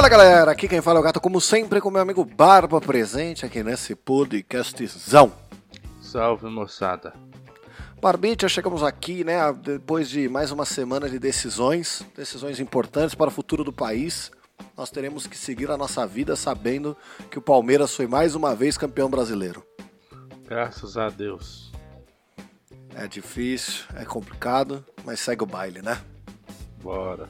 Fala 0.00 0.08
galera, 0.08 0.50
aqui 0.50 0.66
quem 0.66 0.80
fala 0.80 0.98
é 0.98 1.00
o 1.00 1.02
Gato, 1.02 1.20
como 1.20 1.42
sempre, 1.42 1.78
com 1.78 1.90
meu 1.90 2.00
amigo 2.00 2.24
Barba 2.24 2.80
presente 2.80 3.44
aqui 3.44 3.62
nesse 3.62 3.94
podcastzão. 3.94 5.30
Salve 6.00 6.46
moçada. 6.46 7.12
Barbite, 8.00 8.48
chegamos 8.48 8.82
aqui, 8.82 9.22
né, 9.24 9.36
depois 9.52 10.08
de 10.08 10.26
mais 10.26 10.50
uma 10.50 10.64
semana 10.64 11.06
de 11.06 11.18
decisões, 11.18 12.02
decisões 12.16 12.58
importantes 12.60 13.14
para 13.14 13.28
o 13.28 13.30
futuro 13.30 13.62
do 13.62 13.74
país. 13.74 14.30
Nós 14.74 14.90
teremos 14.90 15.26
que 15.26 15.36
seguir 15.36 15.70
a 15.70 15.76
nossa 15.76 16.06
vida 16.06 16.34
sabendo 16.34 16.96
que 17.30 17.38
o 17.38 17.42
Palmeiras 17.42 17.94
foi 17.94 18.06
mais 18.06 18.34
uma 18.34 18.54
vez 18.54 18.78
campeão 18.78 19.10
brasileiro. 19.10 19.62
Graças 20.48 20.96
a 20.96 21.10
Deus. 21.10 21.70
É 22.94 23.06
difícil, 23.06 23.84
é 23.94 24.06
complicado, 24.06 24.82
mas 25.04 25.20
segue 25.20 25.42
o 25.42 25.46
baile, 25.46 25.82
né? 25.82 26.00
Bora. 26.82 27.28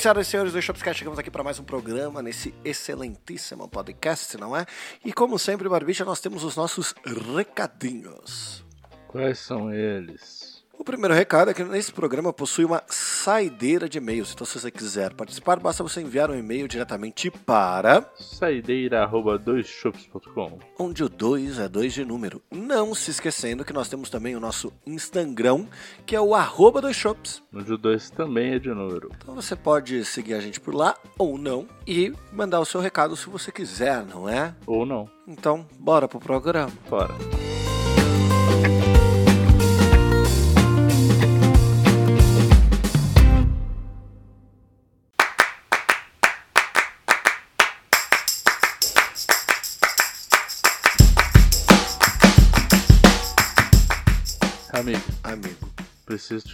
Senhoras 0.00 0.26
e 0.26 0.30
senhores 0.30 0.52
do 0.54 0.62
Shopscast, 0.62 0.98
chegamos 0.98 1.18
aqui 1.18 1.30
para 1.30 1.44
mais 1.44 1.58
um 1.58 1.62
programa 1.62 2.22
nesse 2.22 2.54
excelentíssimo 2.64 3.68
podcast, 3.68 4.34
não 4.38 4.56
é? 4.56 4.64
E 5.04 5.12
como 5.12 5.38
sempre, 5.38 5.68
Barbicha, 5.68 6.06
nós 6.06 6.22
temos 6.22 6.42
os 6.42 6.56
nossos 6.56 6.94
recadinhos. 7.36 8.64
Quais 9.06 9.38
são 9.38 9.70
eles? 9.70 10.59
O 10.80 10.84
primeiro 10.84 11.12
recado 11.12 11.50
é 11.50 11.54
que 11.54 11.62
nesse 11.62 11.92
programa 11.92 12.32
possui 12.32 12.64
uma 12.64 12.82
saideira 12.88 13.86
de 13.86 13.98
e-mails. 13.98 14.32
Então, 14.32 14.46
se 14.46 14.58
você 14.58 14.70
quiser 14.70 15.12
participar, 15.12 15.60
basta 15.60 15.82
você 15.82 16.00
enviar 16.00 16.30
um 16.30 16.34
e-mail 16.34 16.66
diretamente 16.66 17.30
para 17.30 18.10
Saideira.doisshops.com 18.18 20.58
onde 20.78 21.04
o 21.04 21.08
2 21.10 21.58
é 21.58 21.68
2 21.68 21.92
de 21.92 22.02
número. 22.02 22.40
Não 22.50 22.94
se 22.94 23.10
esquecendo 23.10 23.62
que 23.62 23.74
nós 23.74 23.90
temos 23.90 24.08
também 24.08 24.34
o 24.34 24.40
nosso 24.40 24.72
Instagram, 24.86 25.66
que 26.06 26.16
é 26.16 26.20
o 26.20 26.34
arroba 26.34 26.80
dos 26.80 26.96
shops. 26.96 27.42
Onde 27.54 27.74
o 27.74 27.76
2 27.76 28.08
também 28.12 28.54
é 28.54 28.58
de 28.58 28.70
número. 28.70 29.10
Então 29.18 29.34
você 29.34 29.54
pode 29.54 30.02
seguir 30.06 30.32
a 30.32 30.40
gente 30.40 30.58
por 30.58 30.74
lá 30.74 30.96
ou 31.18 31.36
não 31.36 31.68
e 31.86 32.10
mandar 32.32 32.58
o 32.58 32.64
seu 32.64 32.80
recado 32.80 33.18
se 33.18 33.28
você 33.28 33.52
quiser, 33.52 34.02
não 34.06 34.26
é? 34.26 34.54
Ou 34.66 34.86
não. 34.86 35.06
Então, 35.28 35.66
bora 35.78 36.08
pro 36.08 36.18
programa. 36.18 36.72
Bora. 36.88 37.12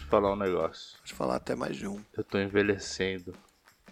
Te 0.06 0.10
falar 0.10 0.32
um 0.32 0.36
negócio. 0.36 0.96
pode 1.00 1.14
falar 1.14 1.36
até 1.36 1.54
mais 1.54 1.76
de 1.76 1.86
um. 1.86 2.00
Eu 2.16 2.22
tô 2.24 2.38
envelhecendo. 2.38 3.34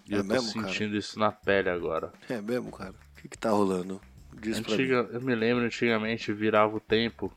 E 0.09 0.15
É 0.15 0.19
eu 0.19 0.23
tô 0.23 0.29
mesmo, 0.29 0.53
cara? 0.55 0.67
sentindo 0.67 0.97
isso 0.97 1.19
na 1.19 1.33
pele 1.33 1.69
agora. 1.69 2.13
É 2.29 2.41
mesmo, 2.41 2.71
cara? 2.71 2.93
O 2.93 3.21
que, 3.21 3.29
que 3.29 3.39
tá 3.39 3.51
rolando? 3.51 4.01
Diz. 4.33 4.59
Antiga, 4.59 5.09
eu 5.13 5.21
me 5.21 5.35
lembro 5.35 5.65
antigamente 5.65 6.33
virava 6.33 6.77
o 6.77 6.81
tempo. 6.81 7.33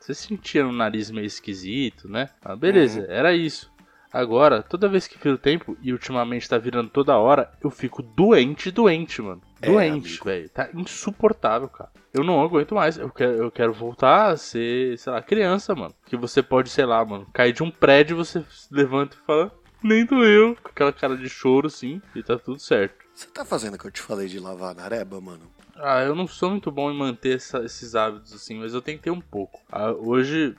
Você 0.00 0.14
sentia 0.14 0.62
no 0.64 0.72
nariz 0.72 1.10
meio 1.10 1.26
esquisito, 1.26 2.08
né? 2.08 2.28
Ah, 2.42 2.54
beleza, 2.54 3.00
Uhum. 3.00 3.06
era 3.08 3.34
isso. 3.34 3.72
Agora, 4.12 4.62
toda 4.62 4.88
vez 4.88 5.08
que 5.08 5.18
vira 5.18 5.34
o 5.34 5.38
tempo, 5.38 5.76
e 5.82 5.92
ultimamente 5.92 6.48
tá 6.48 6.56
virando 6.56 6.88
toda 6.88 7.16
hora, 7.18 7.50
eu 7.62 7.68
fico 7.70 8.00
doente, 8.02 8.70
doente, 8.70 9.20
mano. 9.20 9.42
É, 9.60 9.66
Doente, 9.66 10.08
amigo. 10.10 10.24
velho. 10.24 10.48
Tá 10.50 10.68
insuportável, 10.72 11.68
cara. 11.68 11.90
Eu 12.14 12.22
não 12.22 12.40
aguento 12.42 12.74
mais. 12.76 12.96
Eu 12.96 13.10
quero, 13.10 13.32
eu 13.32 13.50
quero 13.50 13.72
voltar 13.72 14.28
a 14.30 14.36
ser, 14.36 14.96
sei 14.98 15.12
lá, 15.12 15.20
criança, 15.20 15.74
mano. 15.74 15.94
Que 16.06 16.16
você 16.16 16.42
pode, 16.42 16.70
sei 16.70 16.86
lá, 16.86 17.04
mano, 17.04 17.26
cair 17.34 17.52
de 17.52 17.62
um 17.62 17.70
prédio, 17.70 18.16
você 18.16 18.40
se 18.48 18.72
levanta 18.72 19.16
e 19.20 19.26
fala, 19.26 19.52
nem 19.82 20.06
doeu. 20.06 20.56
Com 20.62 20.68
aquela 20.68 20.92
cara 20.92 21.16
de 21.16 21.28
choro, 21.28 21.66
assim, 21.66 22.00
e 22.14 22.22
tá 22.22 22.38
tudo 22.38 22.60
certo. 22.60 22.94
Você 23.12 23.26
tá 23.26 23.44
fazendo 23.44 23.74
o 23.74 23.78
que 23.78 23.86
eu 23.86 23.90
te 23.90 24.00
falei 24.00 24.28
de 24.28 24.38
lavar 24.38 24.74
na 24.76 24.84
areba, 24.84 25.20
mano? 25.20 25.50
Ah, 25.76 26.02
eu 26.02 26.14
não 26.14 26.26
sou 26.28 26.50
muito 26.50 26.70
bom 26.70 26.88
em 26.90 26.96
manter 26.96 27.34
essa- 27.36 27.64
esses 27.64 27.96
hábitos 27.96 28.32
assim, 28.32 28.60
mas 28.60 28.72
eu 28.74 28.80
tentei 28.80 29.12
um 29.12 29.20
pouco. 29.20 29.60
Ah, 29.70 29.90
hoje. 29.90 30.54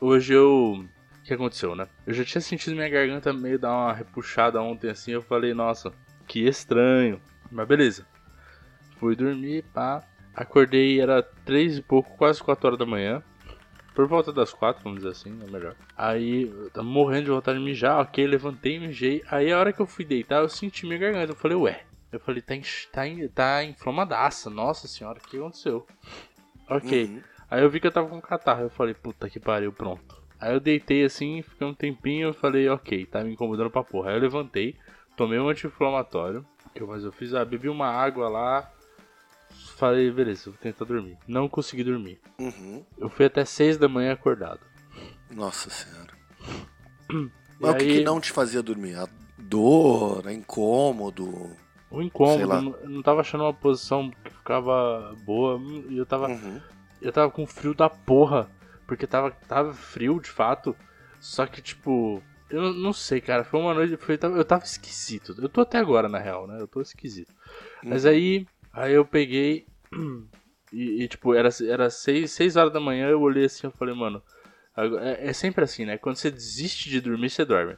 Hoje 0.00 0.34
eu. 0.34 0.84
O 1.18 1.24
que 1.24 1.32
aconteceu, 1.32 1.74
né? 1.74 1.86
Eu 2.06 2.12
já 2.12 2.24
tinha 2.24 2.40
sentido 2.42 2.74
minha 2.74 2.88
garganta 2.88 3.32
meio 3.32 3.58
dar 3.58 3.70
uma 3.72 3.92
repuxada 3.92 4.60
ontem 4.60 4.90
assim. 4.90 5.12
Eu 5.12 5.22
falei, 5.22 5.54
nossa, 5.54 5.92
que 6.26 6.40
estranho. 6.46 7.20
Mas 7.50 7.66
beleza. 7.66 8.04
Fui 8.98 9.14
dormir, 9.16 9.62
pá. 9.72 10.02
Acordei, 10.34 11.00
era 11.00 11.22
três 11.22 11.78
e 11.78 11.82
pouco, 11.82 12.16
quase 12.16 12.42
4 12.42 12.66
horas 12.66 12.78
da 12.78 12.86
manhã. 12.86 13.22
Por 13.94 14.06
volta 14.06 14.32
das 14.32 14.54
quatro, 14.54 14.82
vamos 14.82 15.00
dizer 15.00 15.10
assim, 15.10 15.38
é 15.46 15.50
melhor. 15.50 15.76
Aí, 15.96 16.48
eu 16.48 16.70
tava 16.70 16.86
morrendo 16.86 17.24
de 17.24 17.30
vontade 17.30 17.58
de 17.58 17.64
mijar, 17.64 18.00
ok, 18.00 18.26
levantei, 18.26 18.78
mijei. 18.78 19.22
Aí, 19.30 19.52
a 19.52 19.58
hora 19.58 19.72
que 19.72 19.80
eu 19.80 19.86
fui 19.86 20.04
deitar, 20.04 20.40
eu 20.40 20.48
senti 20.48 20.86
minha 20.86 20.98
garganta. 20.98 21.32
Eu 21.32 21.36
falei, 21.36 21.56
ué. 21.56 21.84
Eu 22.10 22.20
falei, 22.20 22.42
tá, 22.42 22.54
tá, 22.90 23.02
tá 23.34 23.64
inflamadaça. 23.64 24.50
Nossa 24.50 24.86
senhora, 24.86 25.18
o 25.18 25.28
que 25.28 25.36
aconteceu? 25.36 25.86
Ok. 26.68 27.04
Uhum. 27.04 27.22
Aí 27.50 27.62
eu 27.62 27.70
vi 27.70 27.80
que 27.80 27.86
eu 27.86 27.92
tava 27.92 28.08
com 28.08 28.20
catarro. 28.20 28.62
Eu 28.62 28.70
falei, 28.70 28.94
puta 28.94 29.28
que 29.28 29.40
pariu, 29.40 29.72
pronto. 29.72 30.22
Aí 30.40 30.54
eu 30.54 30.60
deitei 30.60 31.04
assim, 31.04 31.42
fiquei 31.42 31.66
um 31.66 31.74
tempinho. 31.74 32.28
Eu 32.28 32.34
falei, 32.34 32.68
ok, 32.68 33.06
tá 33.06 33.22
me 33.22 33.32
incomodando 33.32 33.70
pra 33.70 33.82
porra. 33.82 34.10
Aí 34.10 34.16
eu 34.16 34.20
levantei, 34.20 34.76
tomei 35.16 35.38
um 35.38 35.48
anti-inflamatório. 35.48 36.44
Mais 36.80 37.04
eu 37.04 37.12
fiz? 37.12 37.34
Ah, 37.34 37.44
bebi 37.44 37.68
uma 37.68 37.88
água 37.88 38.28
lá. 38.28 38.70
Falei, 39.76 40.10
beleza, 40.10 40.50
vou 40.50 40.58
tentar 40.60 40.84
dormir. 40.84 41.18
Não 41.26 41.48
consegui 41.48 41.82
dormir. 41.84 42.20
Uhum. 42.38 42.84
Eu 42.98 43.08
fui 43.08 43.26
até 43.26 43.44
6 43.44 43.76
da 43.78 43.88
manhã 43.88 44.12
acordado. 44.12 44.60
Nossa 45.30 45.70
senhora. 45.70 46.12
Mas 47.58 47.74
o 47.74 47.76
que, 47.76 47.84
aí- 47.84 47.98
que 47.98 48.04
não 48.04 48.20
te 48.20 48.30
fazia 48.32 48.62
dormir? 48.62 48.96
A 48.96 49.08
dor, 49.38 50.26
a 50.26 50.32
incômodo? 50.32 51.26
O 51.90 51.96
Sei 51.98 52.06
incômodo, 52.06 52.62
não- 52.62 52.90
não 52.90 53.02
tava 53.02 53.20
achando 53.20 53.44
uma 53.44 53.52
posição 53.54 54.10
que 54.24 54.30
ficava 54.30 55.14
boa. 55.24 55.60
E 55.88 55.96
eu 55.96 56.06
tava. 56.06 56.28
Uhum. 56.28 56.60
Eu 57.00 57.12
tava 57.12 57.30
com 57.30 57.46
frio 57.46 57.74
da 57.74 57.88
porra. 57.90 58.48
Porque 58.86 59.06
tava, 59.06 59.30
tava 59.30 59.72
frio 59.72 60.20
de 60.20 60.28
fato. 60.30 60.76
Só 61.20 61.46
que, 61.46 61.60
tipo. 61.62 62.22
Eu 62.50 62.72
não- 62.74 62.92
sei, 62.92 63.20
cara. 63.20 63.44
Foi 63.44 63.60
uma 63.60 63.72
noite. 63.74 63.96
Foi, 63.96 64.18
eu 64.20 64.44
tava 64.44 64.64
esquisito. 64.64 65.34
Eu 65.38 65.48
tô 65.48 65.60
até 65.62 65.78
agora, 65.78 66.08
na 66.08 66.18
real, 66.18 66.46
né? 66.46 66.60
Eu 66.60 66.66
tô 66.68 66.80
esquisito. 66.80 67.32
Mas 67.82 68.04
aí. 68.06 68.46
Aí 68.72 68.92
eu 68.94 69.04
peguei. 69.04 69.66
E, 70.74 71.02
e, 71.04 71.06
tipo, 71.08 71.34
era, 71.34 71.50
era 71.68 71.90
seis, 71.90 72.30
seis 72.30 72.56
horas 72.56 72.72
da 72.72 72.80
manhã. 72.80 73.06
Eu 73.06 73.20
olhei 73.20 73.44
assim. 73.44 73.66
Eu 73.66 73.70
falei, 73.72 73.94
mano. 73.94 74.22
É, 74.74 75.28
é 75.28 75.32
sempre 75.34 75.62
assim, 75.64 75.84
né? 75.84 75.98
Quando 75.98 76.16
você 76.16 76.30
desiste 76.30 76.88
de 76.88 76.98
dormir, 76.98 77.28
você 77.28 77.44
dorme. 77.44 77.72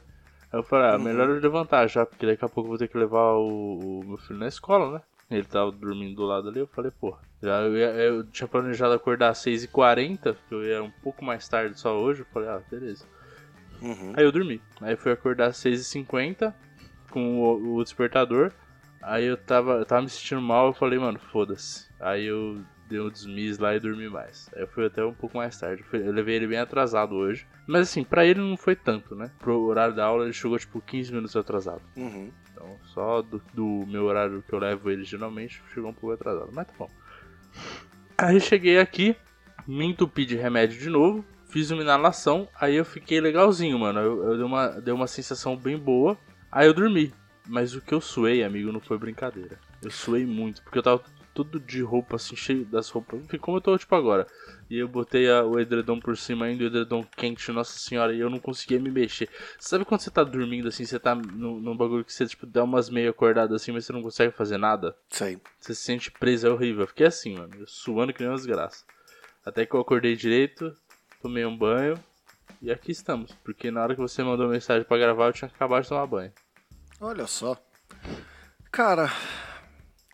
Aí 0.49 0.57
eu 0.59 0.63
falei, 0.63 0.91
ah, 0.91 0.97
Uhum. 0.97 1.03
melhor 1.03 1.27
eu 1.29 1.41
levantar 1.41 1.87
já. 1.87 2.05
Porque 2.05 2.25
daqui 2.25 2.45
a 2.45 2.47
pouco 2.47 2.67
eu 2.67 2.69
vou 2.69 2.77
ter 2.77 2.87
que 2.87 2.97
levar 2.97 3.33
o, 3.33 3.99
o 3.99 4.05
meu 4.07 4.17
filho 4.17 4.39
na 4.39 4.47
escola, 4.47 4.93
né? 4.93 5.01
Ele 5.29 5.43
tava 5.43 5.73
dormindo 5.73 6.15
do 6.15 6.23
lado 6.23 6.47
ali, 6.47 6.59
eu 6.59 6.67
falei, 6.67 6.89
pô, 6.89 7.17
já 7.43 7.63
eu, 7.63 7.75
ia- 7.75 7.91
eu 7.95 8.23
tinha 8.31 8.47
planejado 8.47 8.93
acordar 8.93 9.27
às 9.31 9.39
6h40, 9.39 10.37
que 10.47 10.55
eu 10.55 10.63
ia 10.63 10.81
um 10.81 10.91
pouco 11.03 11.25
mais 11.25 11.45
tarde 11.49 11.77
só 11.77 11.99
hoje, 11.99 12.21
eu 12.21 12.25
falei, 12.27 12.47
ah, 12.47 12.61
beleza. 12.71 13.05
Uhum. 13.81 14.13
Aí 14.15 14.23
eu 14.23 14.31
dormi. 14.31 14.61
Aí 14.79 14.95
fui 14.95 15.11
acordar 15.11 15.47
às 15.47 15.57
6h50 15.57 16.55
com 17.09 17.41
o, 17.41 17.75
o 17.75 17.83
despertador. 17.83 18.53
Aí 19.07 19.25
eu 19.25 19.37
tava, 19.37 19.73
eu 19.73 19.85
tava 19.85 20.01
me 20.01 20.09
sentindo 20.09 20.41
mal, 20.41 20.67
eu 20.67 20.73
falei, 20.73 20.97
mano, 20.97 21.19
foda-se. 21.31 21.85
Aí 21.99 22.25
eu 22.25 22.59
dei 22.87 22.99
um 22.99 23.09
desmiz 23.09 23.59
lá 23.59 23.75
e 23.75 23.79
dormi 23.79 24.09
mais. 24.09 24.49
Aí 24.55 24.63
eu 24.63 24.67
fui 24.67 24.85
até 24.87 25.05
um 25.05 25.13
pouco 25.13 25.37
mais 25.37 25.55
tarde. 25.59 25.83
Eu, 25.83 25.87
fui- 25.87 26.07
eu 26.07 26.11
levei 26.11 26.35
ele 26.35 26.47
bem 26.47 26.57
atrasado 26.57 27.13
hoje. 27.13 27.45
Mas 27.67 27.81
assim, 27.83 28.03
pra 28.03 28.25
ele 28.25 28.39
não 28.41 28.57
foi 28.57 28.75
tanto, 28.75 29.15
né? 29.15 29.29
Pro 29.39 29.61
horário 29.61 29.95
da 29.95 30.05
aula 30.05 30.23
ele 30.23 30.33
chegou 30.33 30.57
tipo 30.57 30.81
15 30.81 31.11
minutos 31.13 31.35
atrasado. 31.35 31.81
Uhum. 31.95 32.31
Então, 32.51 32.79
só 32.85 33.21
do, 33.21 33.39
do 33.53 33.85
meu 33.87 34.05
horário 34.05 34.41
que 34.47 34.53
eu 34.53 34.59
levo 34.59 34.89
ele 34.89 35.03
geralmente, 35.03 35.61
chegou 35.71 35.91
um 35.91 35.93
pouco 35.93 36.11
atrasado. 36.15 36.49
Mas 36.51 36.65
tá 36.65 36.73
bom. 36.79 36.89
Aí 38.17 38.39
cheguei 38.39 38.79
aqui, 38.79 39.15
me 39.67 39.85
entupi 39.85 40.25
de 40.25 40.35
remédio 40.35 40.79
de 40.79 40.89
novo, 40.89 41.23
fiz 41.49 41.69
uma 41.69 41.81
inalação, 41.81 42.47
aí 42.59 42.75
eu 42.75 42.85
fiquei 42.85 43.19
legalzinho, 43.19 43.77
mano. 43.77 43.99
Eu, 43.99 44.23
eu 44.31 44.35
dei, 44.37 44.45
uma, 44.45 44.67
dei 44.81 44.93
uma 44.93 45.07
sensação 45.07 45.55
bem 45.55 45.77
boa, 45.77 46.17
aí 46.51 46.65
eu 46.65 46.73
dormi. 46.73 47.13
Mas 47.47 47.75
o 47.75 47.81
que 47.81 47.93
eu 47.93 48.01
suei, 48.01 48.43
amigo, 48.43 48.71
não 48.71 48.79
foi 48.79 48.97
brincadeira. 48.97 49.59
Eu 49.81 49.91
suei 49.91 50.25
muito, 50.25 50.61
porque 50.63 50.79
eu 50.79 50.83
tava 50.83 51.03
tudo 51.35 51.59
de 51.59 51.81
roupa, 51.81 52.15
assim, 52.15 52.35
cheio 52.35 52.65
das 52.65 52.89
roupas. 52.89 53.21
Enfim, 53.21 53.37
como 53.37 53.57
eu 53.57 53.61
tô, 53.61 53.77
tipo, 53.77 53.93
agora. 53.93 54.25
E 54.69 54.79
eu 54.79 54.87
botei 54.87 55.29
a, 55.29 55.43
o 55.43 55.59
edredom 55.59 55.99
por 55.99 56.17
cima 56.17 56.45
ainda, 56.45 56.63
o 56.63 56.67
edredom 56.67 57.05
quente, 57.15 57.51
nossa 57.51 57.77
senhora, 57.77 58.13
e 58.13 58.19
eu 58.19 58.29
não 58.29 58.39
conseguia 58.39 58.79
me 58.79 58.89
mexer. 58.89 59.29
Sabe 59.59 59.83
quando 59.83 59.99
você 59.99 60.09
tá 60.09 60.23
dormindo, 60.23 60.69
assim, 60.69 60.85
você 60.85 60.97
tá 60.97 61.13
num, 61.13 61.59
num 61.59 61.75
bagulho 61.75 62.05
que 62.05 62.13
você, 62.13 62.25
tipo, 62.25 62.45
dá 62.45 62.63
umas 62.63 62.89
meio 62.89 63.09
acordadas 63.09 63.61
assim, 63.61 63.73
mas 63.73 63.85
você 63.85 63.91
não 63.91 64.01
consegue 64.01 64.33
fazer 64.33 64.57
nada? 64.57 64.95
Sei. 65.09 65.37
Você 65.59 65.75
se 65.75 65.81
sente 65.81 66.09
preso, 66.09 66.47
é 66.47 66.49
horrível. 66.49 66.83
Eu 66.83 66.87
fiquei 66.87 67.05
assim, 67.05 67.35
mano, 67.37 67.53
eu 67.59 67.67
suando 67.67 68.13
que 68.13 68.21
nem 68.21 68.29
uma 68.29 68.37
desgraça. 68.37 68.85
Até 69.45 69.65
que 69.65 69.75
eu 69.75 69.81
acordei 69.81 70.15
direito, 70.15 70.73
tomei 71.21 71.45
um 71.45 71.55
banho, 71.55 72.01
e 72.61 72.71
aqui 72.71 72.91
estamos. 72.91 73.33
Porque 73.43 73.69
na 73.69 73.83
hora 73.83 73.93
que 73.93 74.01
você 74.01 74.23
mandou 74.23 74.47
mensagem 74.47 74.85
para 74.87 74.97
gravar, 74.97 75.27
eu 75.27 75.33
tinha 75.33 75.49
acabado 75.49 75.83
de 75.83 75.89
tomar 75.89 76.07
banho. 76.07 76.31
Olha 77.05 77.27
só. 77.27 77.55
Cara, 78.71 79.11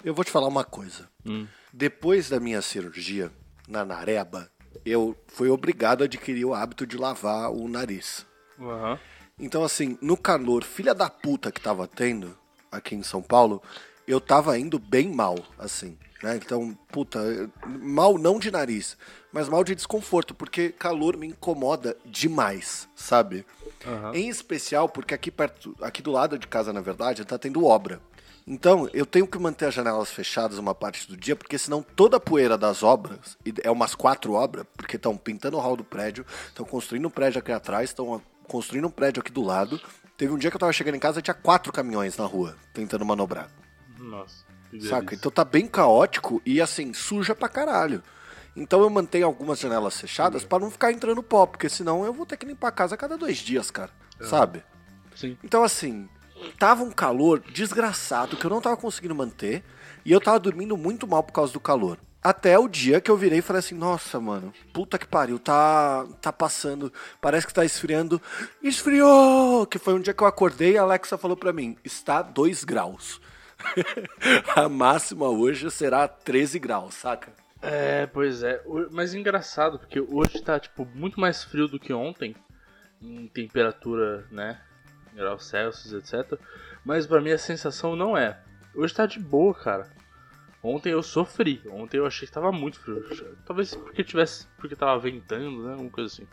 eu 0.03 0.13
vou 0.13 0.25
te 0.25 0.31
falar 0.31 0.49
uma 0.49 0.65
coisa. 0.65 1.07
Hum. 1.25 1.47
Depois 1.71 2.27
da 2.27 2.37
minha 2.37 2.61
cirurgia 2.61 3.31
na 3.65 3.85
nareba, 3.85 4.51
eu 4.85 5.15
fui 5.27 5.49
obrigado 5.49 6.01
a 6.01 6.03
adquirir 6.03 6.43
o 6.43 6.53
hábito 6.53 6.85
de 6.85 6.97
lavar 6.97 7.49
o 7.49 7.69
nariz. 7.69 8.25
Aham. 8.59 8.99
Então, 9.39 9.63
assim, 9.63 9.97
no 10.01 10.17
calor, 10.17 10.65
filha 10.65 10.93
da 10.93 11.09
puta 11.09 11.49
que 11.49 11.61
tava 11.61 11.87
tendo 11.87 12.37
aqui 12.69 12.93
em 12.93 13.03
São 13.03 13.21
Paulo, 13.21 13.63
eu 14.07 14.19
tava 14.19 14.57
indo 14.57 14.79
bem 14.79 15.09
mal, 15.09 15.37
assim, 15.57 15.97
né? 16.21 16.35
Então, 16.35 16.77
puta, 16.91 17.19
mal 17.65 18.17
não 18.17 18.39
de 18.39 18.51
nariz, 18.51 18.97
mas 19.31 19.49
mal 19.49 19.63
de 19.63 19.75
desconforto, 19.75 20.33
porque 20.33 20.69
calor 20.69 21.17
me 21.17 21.27
incomoda 21.27 21.97
demais, 22.05 22.87
sabe? 22.95 23.45
Aham. 23.85 24.13
Em 24.13 24.29
especial 24.29 24.87
porque 24.87 25.13
aqui 25.13 25.31
perto, 25.31 25.75
aqui 25.81 26.01
do 26.01 26.11
lado 26.11 26.37
de 26.37 26.47
casa, 26.47 26.71
na 26.71 26.81
verdade, 26.81 27.25
tá 27.25 27.37
tendo 27.37 27.65
obra. 27.65 28.01
Então, 28.45 28.89
eu 28.91 29.05
tenho 29.05 29.27
que 29.27 29.37
manter 29.37 29.65
as 29.65 29.73
janelas 29.73 30.09
fechadas 30.09 30.57
uma 30.57 30.73
parte 30.73 31.07
do 31.07 31.15
dia, 31.15 31.35
porque 31.35 31.57
senão 31.57 31.83
toda 31.83 32.17
a 32.17 32.19
poeira 32.19 32.57
das 32.57 32.81
obras, 32.81 33.37
é 33.63 33.69
umas 33.69 33.93
quatro 33.93 34.33
obras, 34.33 34.65
porque 34.75 34.95
estão 34.95 35.15
pintando 35.15 35.57
o 35.57 35.59
hall 35.59 35.77
do 35.77 35.83
prédio, 35.83 36.25
estão 36.47 36.65
construindo 36.65 37.07
um 37.07 37.11
prédio 37.11 37.39
aqui 37.39 37.51
atrás, 37.51 37.91
estão 37.91 38.21
construindo 38.47 38.87
um 38.87 38.91
prédio 38.91 39.21
aqui 39.21 39.31
do 39.31 39.43
lado. 39.43 39.79
Teve 40.17 40.33
um 40.33 40.37
dia 40.37 40.49
que 40.49 40.55
eu 40.55 40.59
tava 40.59 40.73
chegando 40.73 40.95
em 40.95 40.99
casa 40.99 41.19
e 41.19 41.21
tinha 41.21 41.33
quatro 41.33 41.71
caminhões 41.71 42.17
na 42.17 42.25
rua, 42.25 42.55
tentando 42.73 43.05
manobrar. 43.05 43.47
Nossa. 44.01 44.43
Saca? 44.81 45.15
Então 45.15 45.31
tá 45.31 45.45
bem 45.45 45.67
caótico 45.67 46.41
e 46.45 46.59
assim, 46.61 46.93
suja 46.93 47.35
pra 47.35 47.49
caralho. 47.49 48.01
Então 48.55 48.81
eu 48.81 48.89
mantenho 48.89 49.25
algumas 49.25 49.59
janelas 49.59 49.99
fechadas 49.99 50.43
pra 50.43 50.59
não 50.59 50.71
ficar 50.71 50.91
entrando 50.91 51.23
pó, 51.23 51.45
porque 51.45 51.69
senão 51.69 52.03
eu 52.05 52.13
vou 52.13 52.25
ter 52.25 52.37
que 52.37 52.45
limpar 52.45 52.69
a 52.69 52.71
casa 52.71 52.95
a 52.95 52.97
cada 52.97 53.17
dois 53.17 53.37
dias, 53.37 53.71
cara. 53.71 53.91
Sabe? 54.19 54.63
Sim. 55.15 55.37
Então 55.43 55.63
assim, 55.63 56.07
tava 56.57 56.83
um 56.83 56.91
calor 56.91 57.39
desgraçado 57.39 58.37
que 58.37 58.45
eu 58.45 58.49
não 58.49 58.61
tava 58.61 58.77
conseguindo 58.77 59.15
manter 59.15 59.63
e 60.03 60.11
eu 60.11 60.19
tava 60.19 60.39
dormindo 60.39 60.75
muito 60.77 61.07
mal 61.07 61.23
por 61.23 61.33
causa 61.33 61.53
do 61.53 61.59
calor. 61.59 61.97
Até 62.23 62.57
o 62.59 62.67
dia 62.67 63.01
que 63.01 63.09
eu 63.09 63.17
virei 63.17 63.39
e 63.39 63.41
falei 63.41 63.61
assim: 63.61 63.73
Nossa, 63.73 64.19
mano, 64.19 64.53
puta 64.71 64.99
que 64.99 65.07
pariu, 65.07 65.39
tá, 65.39 66.05
tá 66.21 66.31
passando, 66.31 66.93
parece 67.19 67.47
que 67.47 67.53
tá 67.53 67.65
esfriando. 67.65 68.21
Esfriou! 68.61 69.65
Que 69.65 69.79
foi 69.79 69.95
um 69.95 69.99
dia 69.99 70.13
que 70.13 70.21
eu 70.21 70.27
acordei 70.27 70.73
e 70.73 70.77
a 70.77 70.83
Alexa 70.83 71.17
falou 71.17 71.35
pra 71.35 71.51
mim: 71.51 71.75
Está 71.83 72.21
2 72.21 72.63
graus. 72.63 73.19
a 74.55 74.69
máxima 74.69 75.27
hoje 75.27 75.69
será 75.71 76.07
13 76.07 76.59
graus, 76.59 76.93
saca? 76.95 77.33
É, 77.61 78.07
pois 78.07 78.41
é. 78.43 78.61
Mas 78.91 79.13
engraçado, 79.13 79.77
porque 79.77 79.99
hoje 79.99 80.41
tá, 80.41 80.59
tipo, 80.59 80.85
muito 80.95 81.19
mais 81.19 81.43
frio 81.43 81.67
do 81.67 81.79
que 81.79 81.93
ontem. 81.93 82.35
Em 83.01 83.27
temperatura, 83.27 84.27
né? 84.31 84.61
Graus 85.13 85.47
Celsius, 85.47 85.93
etc. 85.93 86.39
Mas 86.85 87.05
pra 87.05 87.21
mim 87.21 87.31
a 87.31 87.37
sensação 87.37 87.95
não 87.95 88.17
é. 88.17 88.39
Hoje 88.75 88.93
tá 88.93 89.05
de 89.05 89.19
boa, 89.19 89.53
cara. 89.53 89.89
Ontem 90.63 90.91
eu 90.91 91.01
sofri. 91.01 91.61
Ontem 91.69 91.97
eu 91.97 92.05
achei 92.05 92.27
que 92.27 92.33
tava 92.33 92.51
muito 92.51 92.79
frio. 92.79 93.03
Talvez 93.45 93.75
porque 93.75 94.03
tivesse. 94.03 94.47
Porque 94.57 94.75
tava 94.75 94.99
ventando, 94.99 95.63
né? 95.63 95.71
Alguma 95.71 95.89
coisa 95.89 96.13
assim. 96.13 96.27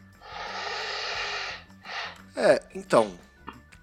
É, 2.37 2.63
então, 2.75 3.19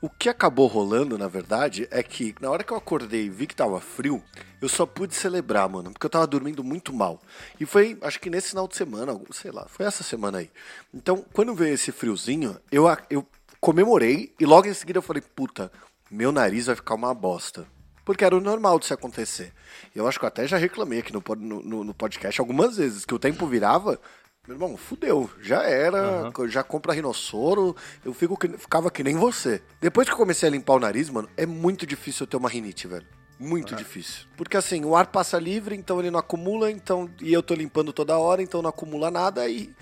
o 0.06 0.10
que 0.10 0.30
acabou 0.30 0.68
rolando, 0.68 1.18
na 1.18 1.28
verdade, 1.28 1.88
é 1.92 2.04
que 2.04 2.36
na 2.40 2.50
hora 2.50 2.64
que 2.64 2.72
eu 2.72 2.78
acordei 2.78 3.26
e 3.26 3.30
vi 3.30 3.48
que 3.48 3.56
tava 3.56 3.80
frio, 3.82 4.22
eu 4.62 4.70
só 4.70 4.86
pude 4.86 5.16
celebrar, 5.16 5.68
mano, 5.70 5.92
porque 5.92 6.06
eu 6.06 6.10
tava 6.10 6.28
dormindo 6.28 6.64
muito 6.64 6.94
mal. 6.94 7.22
E 7.60 7.66
foi, 7.66 7.98
acho 8.02 8.20
que 8.20 8.30
nesse 8.30 8.50
final 8.50 8.68
de 8.68 8.76
semana, 8.76 9.20
sei 9.32 9.52
lá, 9.52 9.66
foi 9.68 9.86
essa 9.86 10.04
semana 10.04 10.38
aí. 10.40 10.50
Então, 10.94 11.26
quando 11.34 11.54
veio 11.56 11.74
esse 11.74 11.92
friozinho, 11.92 12.58
eu, 12.72 12.86
eu 13.10 13.26
comemorei 13.60 14.34
e 14.40 14.46
logo 14.46 14.68
em 14.68 14.74
seguida 14.74 15.00
eu 15.00 15.04
falei, 15.04 15.22
puta, 15.22 15.72
meu 16.10 16.32
nariz 16.32 16.68
vai 16.68 16.76
ficar 16.76 16.96
uma 16.96 17.14
bosta. 17.14 17.66
Porque 18.04 18.24
era 18.24 18.38
o 18.38 18.42
normal 18.42 18.78
de 18.78 18.86
se 18.86 18.94
acontecer. 18.94 19.52
Eu 19.96 20.08
acho 20.08 20.20
que 20.20 20.26
eu 20.26 20.28
até 20.28 20.48
já 20.48 20.58
reclamei 20.58 21.00
aqui 21.00 21.12
no, 21.12 21.24
no- 21.36 21.84
no 21.84 21.94
podcast 21.94 22.40
algumas 22.40 22.78
vezes, 22.78 23.04
que 23.04 23.16
o 23.16 23.20
tempo 23.20 23.48
virava, 23.48 24.00
meu 24.48 24.56
irmão, 24.56 24.78
fudeu, 24.78 25.30
já 25.42 25.64
era, 25.64 26.32
já 26.48 26.64
compra 26.64 26.94
rinossoro, 26.94 27.76
eu 28.04 28.14
fico 28.14 28.38
que- 28.38 28.58
ficava 28.58 28.92
que 28.92 29.04
nem 29.04 29.16
você. 29.16 29.62
Depois 29.82 30.08
que 30.08 30.14
eu 30.14 30.18
comecei 30.18 30.48
a 30.48 30.52
limpar 30.52 30.74
o 30.76 30.80
nariz, 30.80 31.10
mano, 31.10 31.28
é 31.36 31.46
muito 31.46 31.86
difícil 31.86 32.24
eu 32.24 32.28
ter 32.28 32.38
uma 32.38 32.50
rinite, 32.50 32.88
velho. 32.88 33.06
Muito 33.40 33.76
difícil. 33.76 34.26
Porque 34.38 34.56
assim, 34.56 34.86
o 34.86 34.96
ar 34.96 35.08
passa 35.08 35.38
livre, 35.38 35.76
então 35.76 36.00
ele 36.00 36.10
não 36.10 36.20
acumula, 36.20 36.72
então. 36.72 37.10
E 37.22 37.34
eu 37.34 37.44
tô 37.44 37.54
limpando 37.54 37.92
toda 37.92 38.18
hora, 38.18 38.42
então 38.42 38.62
não 38.62 38.70
acumula 38.70 39.12
nada 39.12 39.48
e. 39.50 39.74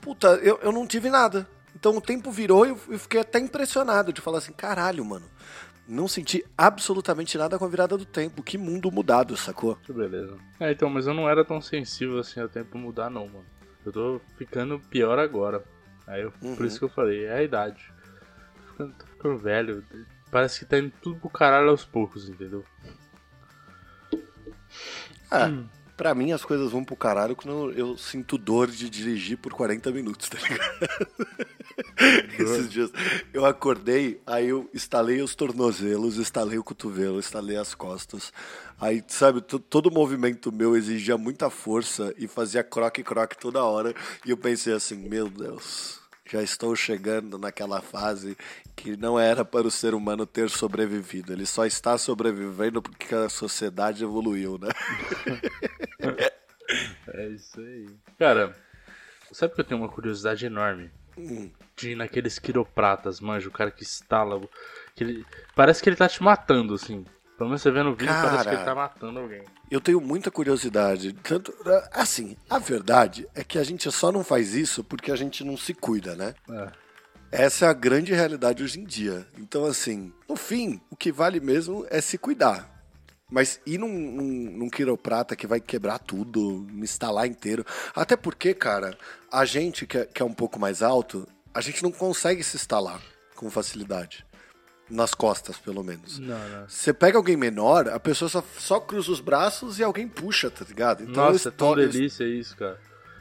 Puta, 0.00 0.28
eu, 0.42 0.58
eu 0.62 0.72
não 0.72 0.86
tive 0.86 1.10
nada. 1.10 1.46
Então 1.76 1.96
o 1.96 2.00
tempo 2.00 2.30
virou 2.30 2.64
e 2.64 2.70
eu 2.70 2.78
eu 2.88 2.98
fiquei 2.98 3.20
até 3.20 3.38
impressionado 3.38 4.12
de 4.12 4.20
falar 4.22 4.38
assim, 4.38 4.52
caralho, 4.52 5.04
mano. 5.04 5.26
Não 5.86 6.08
senti 6.08 6.42
absolutamente 6.56 7.36
nada 7.36 7.58
com 7.58 7.64
a 7.66 7.68
virada 7.68 7.98
do 7.98 8.06
tempo. 8.06 8.42
Que 8.42 8.56
mundo 8.56 8.90
mudado, 8.90 9.36
sacou? 9.36 9.76
Que 9.84 9.92
beleza. 9.92 10.34
É, 10.58 10.72
então, 10.72 10.88
mas 10.88 11.06
eu 11.06 11.12
não 11.12 11.28
era 11.28 11.44
tão 11.44 11.60
sensível 11.60 12.18
assim 12.20 12.40
ao 12.40 12.48
tempo 12.48 12.78
mudar, 12.78 13.10
não, 13.10 13.26
mano. 13.28 13.44
Eu 13.84 13.92
tô 13.92 14.20
ficando 14.36 14.78
pior 14.78 15.18
agora. 15.18 15.62
Aí 16.06 16.22
eu, 16.22 16.32
por 16.32 16.64
isso 16.64 16.78
que 16.78 16.84
eu 16.84 16.88
falei, 16.88 17.24
é 17.24 17.34
a 17.34 17.42
idade. 17.42 17.92
Tô 18.56 18.72
ficando, 18.72 18.94
tô 18.94 19.06
ficando 19.06 19.38
velho. 19.38 19.84
Parece 20.30 20.60
que 20.60 20.66
tá 20.66 20.78
indo 20.78 20.92
tudo 21.02 21.20
pro 21.20 21.30
caralho 21.30 21.70
aos 21.70 21.84
poucos, 21.84 22.28
entendeu? 22.28 22.64
É, 25.30 25.50
pra 25.96 26.14
mim 26.14 26.32
as 26.32 26.44
coisas 26.44 26.70
vão 26.70 26.84
pro 26.84 26.96
caralho 26.96 27.36
quando 27.36 27.72
eu 27.72 27.96
sinto 27.96 28.36
dor 28.38 28.70
de 28.70 28.88
dirigir 28.90 29.38
por 29.38 29.52
40 29.52 29.90
minutos, 29.90 30.28
tá 30.28 30.38
ligado? 30.38 31.46
Esses 32.38 32.70
dias 32.70 32.90
eu 33.32 33.44
acordei, 33.46 34.20
aí 34.26 34.48
eu 34.48 34.68
estalei 34.72 35.20
os 35.22 35.34
tornozelos, 35.34 36.16
estalei 36.16 36.58
o 36.58 36.64
cotovelo, 36.64 37.18
estalei 37.18 37.56
as 37.56 37.74
costas. 37.74 38.32
Aí, 38.80 39.02
sabe, 39.08 39.40
to- 39.40 39.58
todo 39.58 39.90
movimento 39.90 40.52
meu 40.52 40.76
exigia 40.76 41.16
muita 41.16 41.48
força 41.50 42.12
e 42.18 42.26
fazia 42.26 42.62
croque-croque 42.64 43.38
toda 43.38 43.62
hora. 43.64 43.94
E 44.26 44.30
eu 44.30 44.36
pensei 44.36 44.72
assim, 44.72 44.96
meu 44.96 45.28
Deus, 45.28 46.00
já 46.26 46.42
estou 46.42 46.74
chegando 46.74 47.38
naquela 47.38 47.82
fase 47.82 48.36
que 48.74 48.96
não 48.96 49.18
era 49.18 49.44
para 49.44 49.66
o 49.66 49.70
ser 49.70 49.94
humano 49.94 50.26
ter 50.26 50.48
sobrevivido. 50.48 51.32
Ele 51.32 51.46
só 51.46 51.66
está 51.66 51.98
sobrevivendo 51.98 52.80
porque 52.80 53.14
a 53.14 53.28
sociedade 53.28 54.04
evoluiu, 54.04 54.58
né? 54.58 54.68
É 57.12 57.28
isso 57.28 57.60
aí. 57.60 57.86
Cara, 58.18 58.56
sabe 59.30 59.54
que 59.54 59.60
eu 59.60 59.64
tenho 59.64 59.80
uma 59.80 59.88
curiosidade 59.88 60.46
enorme? 60.46 60.90
De 61.76 61.90
ir 61.90 61.94
naqueles 61.94 62.38
quiropratas, 62.38 63.20
manja, 63.20 63.48
o 63.48 63.52
cara 63.52 63.70
que 63.70 63.82
estala. 63.82 64.40
Que 64.94 65.04
ele, 65.04 65.26
parece 65.54 65.82
que 65.82 65.88
ele 65.88 65.96
tá 65.96 66.08
te 66.08 66.22
matando, 66.22 66.74
assim. 66.74 67.04
Pelo 67.36 67.50
menos 67.50 67.62
você 67.62 67.70
vê 67.70 67.82
no 67.82 67.94
vídeo, 67.94 68.14
parece 68.14 68.44
que 68.44 68.48
ele 68.50 68.56
Cara. 68.56 68.64
tá 68.64 68.74
matando 68.74 69.18
alguém. 69.18 69.42
Eu 69.70 69.80
tenho 69.80 70.00
muita 70.00 70.30
curiosidade. 70.30 71.12
Tanto, 71.14 71.52
assim, 71.92 72.36
a 72.48 72.58
verdade 72.58 73.26
é 73.34 73.42
que 73.42 73.58
a 73.58 73.64
gente 73.64 73.90
só 73.90 74.12
não 74.12 74.22
faz 74.22 74.54
isso 74.54 74.84
porque 74.84 75.10
a 75.10 75.16
gente 75.16 75.42
não 75.42 75.56
se 75.56 75.74
cuida, 75.74 76.14
né? 76.14 76.34
É. 76.48 76.84
Essa 77.32 77.66
é 77.66 77.68
a 77.68 77.72
grande 77.72 78.14
realidade 78.14 78.62
hoje 78.62 78.78
em 78.78 78.84
dia. 78.84 79.26
Então, 79.36 79.64
assim, 79.64 80.12
no 80.28 80.36
fim, 80.36 80.80
o 80.88 80.94
que 80.94 81.10
vale 81.10 81.40
mesmo 81.40 81.84
é 81.90 82.00
se 82.00 82.16
cuidar. 82.16 82.70
Mas 83.28 83.60
ir 83.66 83.78
num, 83.78 83.88
num, 83.88 84.58
num 84.58 84.70
quiroprata 84.70 85.34
que 85.34 85.46
vai 85.46 85.58
quebrar 85.58 85.98
tudo, 85.98 86.64
me 86.70 86.82
instalar 86.82 87.26
inteiro. 87.26 87.66
Até 87.96 88.16
porque, 88.16 88.54
cara, 88.54 88.96
a 89.32 89.44
gente 89.44 89.84
que 89.84 89.98
é, 89.98 90.06
que 90.06 90.22
é 90.22 90.24
um 90.24 90.32
pouco 90.32 90.60
mais 90.60 90.82
alto, 90.82 91.26
a 91.52 91.60
gente 91.60 91.82
não 91.82 91.90
consegue 91.90 92.44
se 92.44 92.56
instalar 92.56 93.00
com 93.34 93.50
facilidade. 93.50 94.24
Nas 94.94 95.12
costas, 95.12 95.56
pelo 95.56 95.82
menos. 95.82 96.18
Não, 96.20 96.38
não. 96.48 96.68
Você 96.68 96.92
pega 96.92 97.18
alguém 97.18 97.36
menor, 97.36 97.88
a 97.88 97.98
pessoa 97.98 98.28
só, 98.28 98.44
só 98.58 98.78
cruza 98.78 99.10
os 99.10 99.18
braços 99.20 99.78
e 99.80 99.82
alguém 99.82 100.06
puxa, 100.06 100.48
tá 100.50 100.64
ligado? 100.68 101.02
Então, 101.02 101.32
Nossa, 101.32 101.48
é 101.48 101.52
tão 101.52 101.74
delícia 101.74 102.24
isso, 102.24 102.56
cara. 102.56 102.78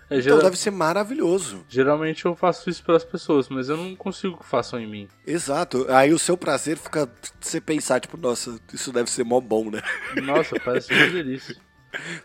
É, 0.10 0.16
Então 0.18 0.22
geral- 0.22 0.42
deve 0.44 0.58
ser 0.58 0.70
maravilhoso. 0.70 1.66
Geralmente 1.68 2.26
eu 2.26 2.36
faço 2.36 2.70
isso 2.70 2.84
pelas 2.84 3.04
pessoas, 3.04 3.50
mas 3.50 3.70
eu 3.70 3.78
não 3.78 3.96
consigo 3.96 4.38
que 4.38 4.46
façam 4.46 4.80
em 4.80 4.86
mim. 4.88 5.08
Exato. 5.26 5.88
Aí 5.90 6.14
o 6.14 6.20
seu 6.20 6.38
prazer 6.38 6.78
fica 6.78 7.10
você 7.42 7.60
pensar, 7.60 8.00
tipo, 8.00 8.18
nossa, 8.18 8.60
isso 8.72 8.92
deve 8.92 9.10
ser 9.10 9.24
mó 9.24 9.40
bom, 9.42 9.72
né? 9.72 9.82
Nossa, 10.22 10.60
parece 10.60 10.94
uma 10.94 11.08
delícia. 11.08 11.56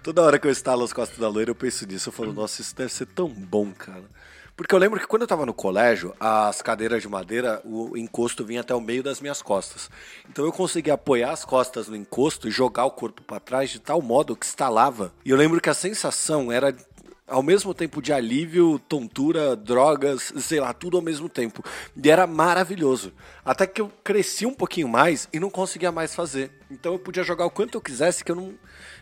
Toda 0.03 0.23
hora 0.23 0.39
que 0.39 0.47
eu 0.47 0.51
estalo 0.51 0.83
as 0.85 0.93
costas 0.93 1.19
da 1.19 1.29
loira, 1.29 1.51
eu 1.51 1.55
penso 1.55 1.87
nisso. 1.87 2.09
Eu 2.09 2.13
falo, 2.13 2.33
nossa, 2.33 2.61
isso 2.61 2.75
deve 2.77 2.93
ser 2.93 3.07
tão 3.07 3.29
bom, 3.29 3.71
cara. 3.73 4.05
Porque 4.59 4.75
eu 4.75 4.79
lembro 4.81 4.99
que 4.99 5.07
quando 5.07 5.23
eu 5.23 5.29
tava 5.29 5.47
no 5.47 5.55
colégio, 5.55 6.13
as 6.19 6.61
cadeiras 6.61 7.01
de 7.01 7.09
madeira, 7.09 7.63
o 7.65 7.97
encosto 7.97 8.45
vinha 8.45 8.61
até 8.61 8.75
o 8.75 8.81
meio 8.81 9.05
das 9.05 9.21
minhas 9.21 9.41
costas. 9.41 9.89
Então 10.29 10.45
eu 10.45 10.51
conseguia 10.51 10.95
apoiar 10.95 11.31
as 11.31 11.45
costas 11.45 11.87
no 11.87 11.95
encosto 11.95 12.49
e 12.49 12.51
jogar 12.51 12.85
o 12.85 12.91
corpo 12.91 13.23
para 13.23 13.39
trás 13.39 13.71
de 13.71 13.79
tal 13.79 14.03
modo 14.03 14.35
que 14.35 14.45
estalava. 14.45 15.15
E 15.25 15.31
eu 15.31 15.37
lembro 15.37 15.61
que 15.61 15.71
a 15.71 15.75
sensação 15.75 16.51
era 16.51 16.75
ao 17.29 17.41
mesmo 17.41 17.73
tempo 17.73 18.03
de 18.03 18.13
alívio, 18.13 18.81
tontura, 18.89 19.55
drogas, 19.55 20.33
sei 20.39 20.59
lá, 20.59 20.73
tudo 20.73 20.97
ao 20.97 21.03
mesmo 21.05 21.29
tempo. 21.29 21.63
E 21.95 22.11
era 22.11 22.27
maravilhoso. 22.27 23.13
Até 23.45 23.65
que 23.65 23.81
eu 23.81 23.93
cresci 24.03 24.45
um 24.45 24.55
pouquinho 24.55 24.89
mais 24.89 25.29
e 25.33 25.39
não 25.39 25.51
conseguia 25.51 25.93
mais 25.93 26.17
fazer. 26.17 26.51
Então 26.69 26.95
eu 26.95 26.99
podia 26.99 27.23
jogar 27.23 27.47
o 27.47 27.51
quanto 27.51 27.77
eu 27.77 27.81
quisesse, 27.81 28.25
que 28.25 28.33
eu 28.33 28.37
não, 28.37 28.55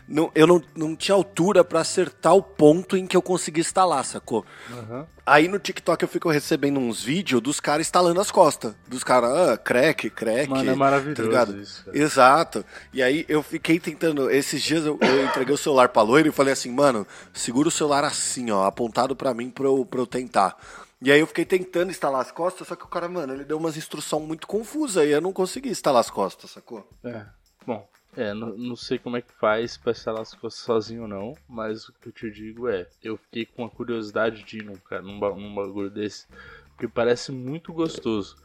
não 0.07 0.31
eu 0.33 0.47
não, 0.47 0.63
não 0.75 0.95
tinha 0.95 1.15
altura 1.15 1.63
para 1.63 1.81
acertar 1.81 2.33
o 2.35 2.41
ponto 2.41 2.95
em 2.95 3.05
que 3.05 3.17
eu 3.17 3.21
conseguia 3.21 3.61
instalar, 3.61 4.03
sacou? 4.05 4.45
Uhum. 4.69 5.05
Aí 5.25 5.47
no 5.49 5.59
TikTok 5.59 6.01
eu 6.01 6.07
fico 6.07 6.29
recebendo 6.29 6.79
uns 6.79 7.03
vídeos 7.03 7.41
dos 7.41 7.59
caras 7.59 7.85
instalando 7.85 8.21
as 8.21 8.31
costas. 8.31 8.73
Dos 8.87 9.03
caras, 9.03 9.29
ah, 9.29 9.57
crack, 9.57 10.09
crack. 10.09 10.49
Mano, 10.49 10.71
é 10.71 10.75
maravilhoso 10.75 11.29
tá 11.29 11.43
isso. 11.51 11.85
Cara. 11.85 11.97
Exato. 11.97 12.65
E 12.93 13.03
aí 13.03 13.25
eu 13.27 13.43
fiquei 13.43 13.79
tentando. 13.79 14.31
Esses 14.31 14.61
dias 14.61 14.85
eu, 14.85 14.97
eu 15.01 15.25
entreguei 15.25 15.53
o 15.53 15.57
celular 15.57 15.89
pra 15.89 16.01
loira 16.01 16.29
e 16.29 16.31
falei 16.31 16.53
assim, 16.53 16.71
mano, 16.71 17.05
segura 17.33 17.67
o 17.67 17.71
celular 17.71 18.05
assim, 18.05 18.49
ó, 18.51 18.63
apontado 18.63 19.15
para 19.15 19.33
mim 19.33 19.49
pra 19.49 19.65
eu, 19.65 19.85
pra 19.85 19.99
eu 19.99 20.07
tentar. 20.07 20.57
E 21.01 21.11
aí 21.11 21.19
eu 21.19 21.27
fiquei 21.27 21.45
tentando 21.45 21.91
instalar 21.91 22.21
as 22.21 22.31
costas, 22.31 22.67
só 22.67 22.75
que 22.75 22.83
o 22.83 22.87
cara, 22.87 23.07
mano, 23.07 23.33
ele 23.33 23.43
deu 23.43 23.57
umas 23.57 23.77
instruções 23.77 24.25
muito 24.25 24.47
confusas 24.47 25.05
e 25.05 25.11
eu 25.11 25.21
não 25.21 25.31
consegui 25.31 25.69
instalar 25.69 25.99
as 25.99 26.09
costas, 26.09 26.51
sacou? 26.51 26.87
É. 27.03 27.23
Bom, 27.65 27.87
é, 28.17 28.33
não, 28.33 28.57
não, 28.57 28.75
sei 28.75 28.97
como 28.97 29.15
é 29.15 29.21
que 29.21 29.31
faz 29.31 29.77
pra 29.77 29.91
instalar 29.91 30.21
as 30.21 30.33
coisas 30.33 30.59
sozinho 30.59 31.03
ou 31.03 31.07
não, 31.07 31.33
mas 31.47 31.87
o 31.87 31.93
que 31.93 32.09
eu 32.09 32.11
te 32.11 32.31
digo 32.31 32.67
é, 32.67 32.87
eu 33.03 33.15
fiquei 33.15 33.45
com 33.45 33.63
a 33.63 33.69
curiosidade 33.69 34.43
de 34.43 34.57
ir 34.57 34.63
num, 34.63 34.75
cara, 34.75 35.03
num, 35.03 35.19
num 35.19 35.53
bagulho 35.53 35.91
desse, 35.91 36.25
porque 36.69 36.87
parece 36.87 37.31
muito 37.31 37.71
gostoso. 37.71 38.35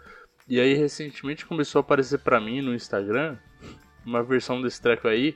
E 0.47 0.61
aí 0.61 0.75
recentemente 0.75 1.47
começou 1.47 1.79
a 1.79 1.81
aparecer 1.81 2.19
pra 2.19 2.38
mim 2.38 2.61
no 2.61 2.75
Instagram 2.75 3.38
uma 4.05 4.23
versão 4.23 4.61
desse 4.61 4.83
treco 4.83 5.09
aí 5.09 5.35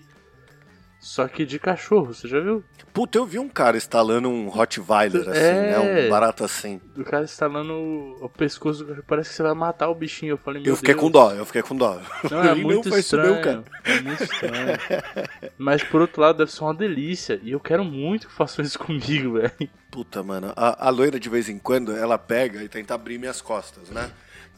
só 1.06 1.28
que 1.28 1.46
de 1.46 1.56
cachorro, 1.60 2.06
você 2.06 2.26
já 2.26 2.40
viu? 2.40 2.64
Puta, 2.92 3.16
eu 3.16 3.25
vi 3.25 3.38
um 3.38 3.48
cara 3.48 3.76
instalando 3.76 4.28
um 4.28 4.48
Rottweiler, 4.48 5.28
assim, 5.28 5.38
é... 5.38 5.70
né? 5.70 5.78
Um 5.78 6.10
barato 6.10 6.42
assim. 6.42 6.80
O 6.96 7.04
cara 7.04 7.22
instalando 7.22 7.72
o, 8.20 8.28
pescoço 8.28 8.80
do 8.80 8.86
cachorro. 8.86 9.04
Parece 9.06 9.30
que 9.30 9.36
você 9.36 9.42
vai 9.44 9.54
matar 9.54 9.88
o 9.88 9.94
bichinho. 9.94 10.32
Eu 10.32 10.36
falei, 10.36 10.60
meu 10.60 10.72
Eu 10.72 10.76
fiquei 10.76 10.94
Deus. 10.94 11.04
com 11.04 11.10
dó, 11.10 11.30
eu 11.30 11.46
fiquei 11.46 11.62
com 11.62 11.76
dó. 11.76 12.00
Não, 12.28 12.42
é 12.42 12.54
muito 12.56 12.88
estranho. 12.98 13.40
Meu, 13.40 13.64
é 13.84 14.00
muito 14.00 14.25
estranho. 14.25 14.78
Mas 15.56 15.84
por 15.84 16.00
outro 16.00 16.20
lado, 16.20 16.38
deve 16.38 16.50
ser 16.50 16.64
uma 16.64 16.75
delícia. 16.75 17.38
E 17.40 17.52
eu 17.52 17.60
quero 17.60 17.84
muito 17.84 18.26
que 18.26 18.34
façam 18.34 18.64
isso 18.64 18.78
comigo, 18.80 19.34
velho. 19.34 19.52
Puta, 19.92 20.25
mano. 20.25 20.52
A, 20.56 20.88
a 20.88 20.90
loira, 20.90 21.20
de 21.20 21.28
vez 21.28 21.48
em 21.48 21.58
quando, 21.60 21.96
ela 21.96 22.18
pega 22.18 22.64
e 22.64 22.68
tenta 22.68 22.94
abrir 22.94 23.16
minhas 23.16 23.40
costas, 23.40 23.90
né? 23.90 24.10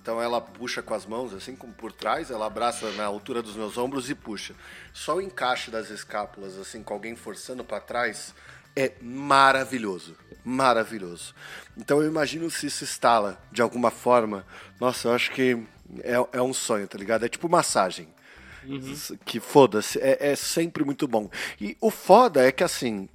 Então 0.08 0.22
ela 0.22 0.40
puxa 0.40 0.80
com 0.80 0.94
as 0.94 1.04
mãos, 1.04 1.34
assim 1.34 1.54
como 1.54 1.70
por 1.70 1.92
trás, 1.92 2.30
ela 2.30 2.46
abraça 2.46 2.90
na 2.92 3.04
altura 3.04 3.42
dos 3.42 3.54
meus 3.54 3.76
ombros 3.76 4.08
e 4.08 4.14
puxa. 4.14 4.54
Só 4.90 5.16
o 5.16 5.20
encaixe 5.20 5.70
das 5.70 5.90
escápulas, 5.90 6.56
assim, 6.56 6.82
com 6.82 6.94
alguém 6.94 7.14
forçando 7.14 7.62
para 7.62 7.78
trás, 7.78 8.34
é 8.74 8.94
maravilhoso. 9.02 10.16
Maravilhoso. 10.42 11.34
Então 11.76 12.00
eu 12.00 12.08
imagino 12.08 12.50
se 12.50 12.68
isso 12.68 12.84
instala 12.84 13.38
de 13.52 13.60
alguma 13.60 13.90
forma. 13.90 14.46
Nossa, 14.80 15.08
eu 15.08 15.12
acho 15.12 15.30
que 15.30 15.62
é, 15.98 16.14
é 16.32 16.40
um 16.40 16.54
sonho, 16.54 16.88
tá 16.88 16.96
ligado? 16.96 17.26
É 17.26 17.28
tipo 17.28 17.46
massagem. 17.46 18.08
Uhum. 18.64 18.94
Que 19.26 19.38
foda-se, 19.38 20.00
é, 20.00 20.30
é 20.30 20.34
sempre 20.34 20.86
muito 20.86 21.06
bom. 21.06 21.30
E 21.60 21.76
o 21.82 21.90
foda 21.90 22.42
é 22.42 22.50
que 22.50 22.64
assim, 22.64 23.10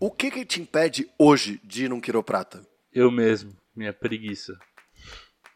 o 0.00 0.10
que 0.10 0.30
que 0.30 0.46
te 0.46 0.62
impede 0.62 1.10
hoje 1.18 1.60
de 1.62 1.84
ir 1.84 1.90
num 1.90 2.00
quiroprata? 2.00 2.66
Eu 2.90 3.10
mesmo, 3.10 3.54
minha 3.76 3.92
preguiça. 3.92 4.58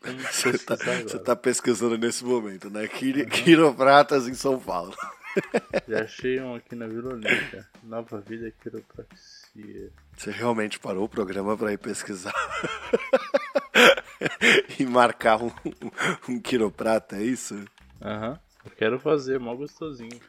Você 0.03 0.57
tá, 0.59 0.77
tá 1.19 1.37
pesquisando 1.37 1.99
nesse 1.99 2.25
momento, 2.25 2.71
né? 2.71 2.89
Quiro, 2.89 3.27
quiropratas 3.27 4.27
em 4.27 4.35
São 4.35 4.59
Paulo. 4.59 4.97
Já 5.87 6.03
achei 6.03 6.41
um 6.41 6.55
aqui 6.55 6.75
na 6.75 6.87
Vila 6.87 7.13
Olímpia. 7.13 7.67
Nova 7.83 8.21
Vida 8.21 8.51
Quiropraxia. 8.51 9.91
Você 10.17 10.31
realmente 10.31 10.79
parou 10.79 11.05
o 11.05 11.09
programa 11.09 11.57
para 11.57 11.73
ir 11.73 11.79
pesquisar 11.79 12.35
e 14.79 14.87
marcar 14.87 15.43
um, 15.43 15.53
um, 16.29 16.41
quiroprata, 16.41 17.17
é 17.17 17.23
isso? 17.23 17.65
Aham. 18.03 18.31
Uhum. 18.31 18.39
Eu 18.65 18.71
quero 18.77 18.99
fazer, 18.99 19.41
mal 19.41 19.57
gostosinho. 19.57 20.21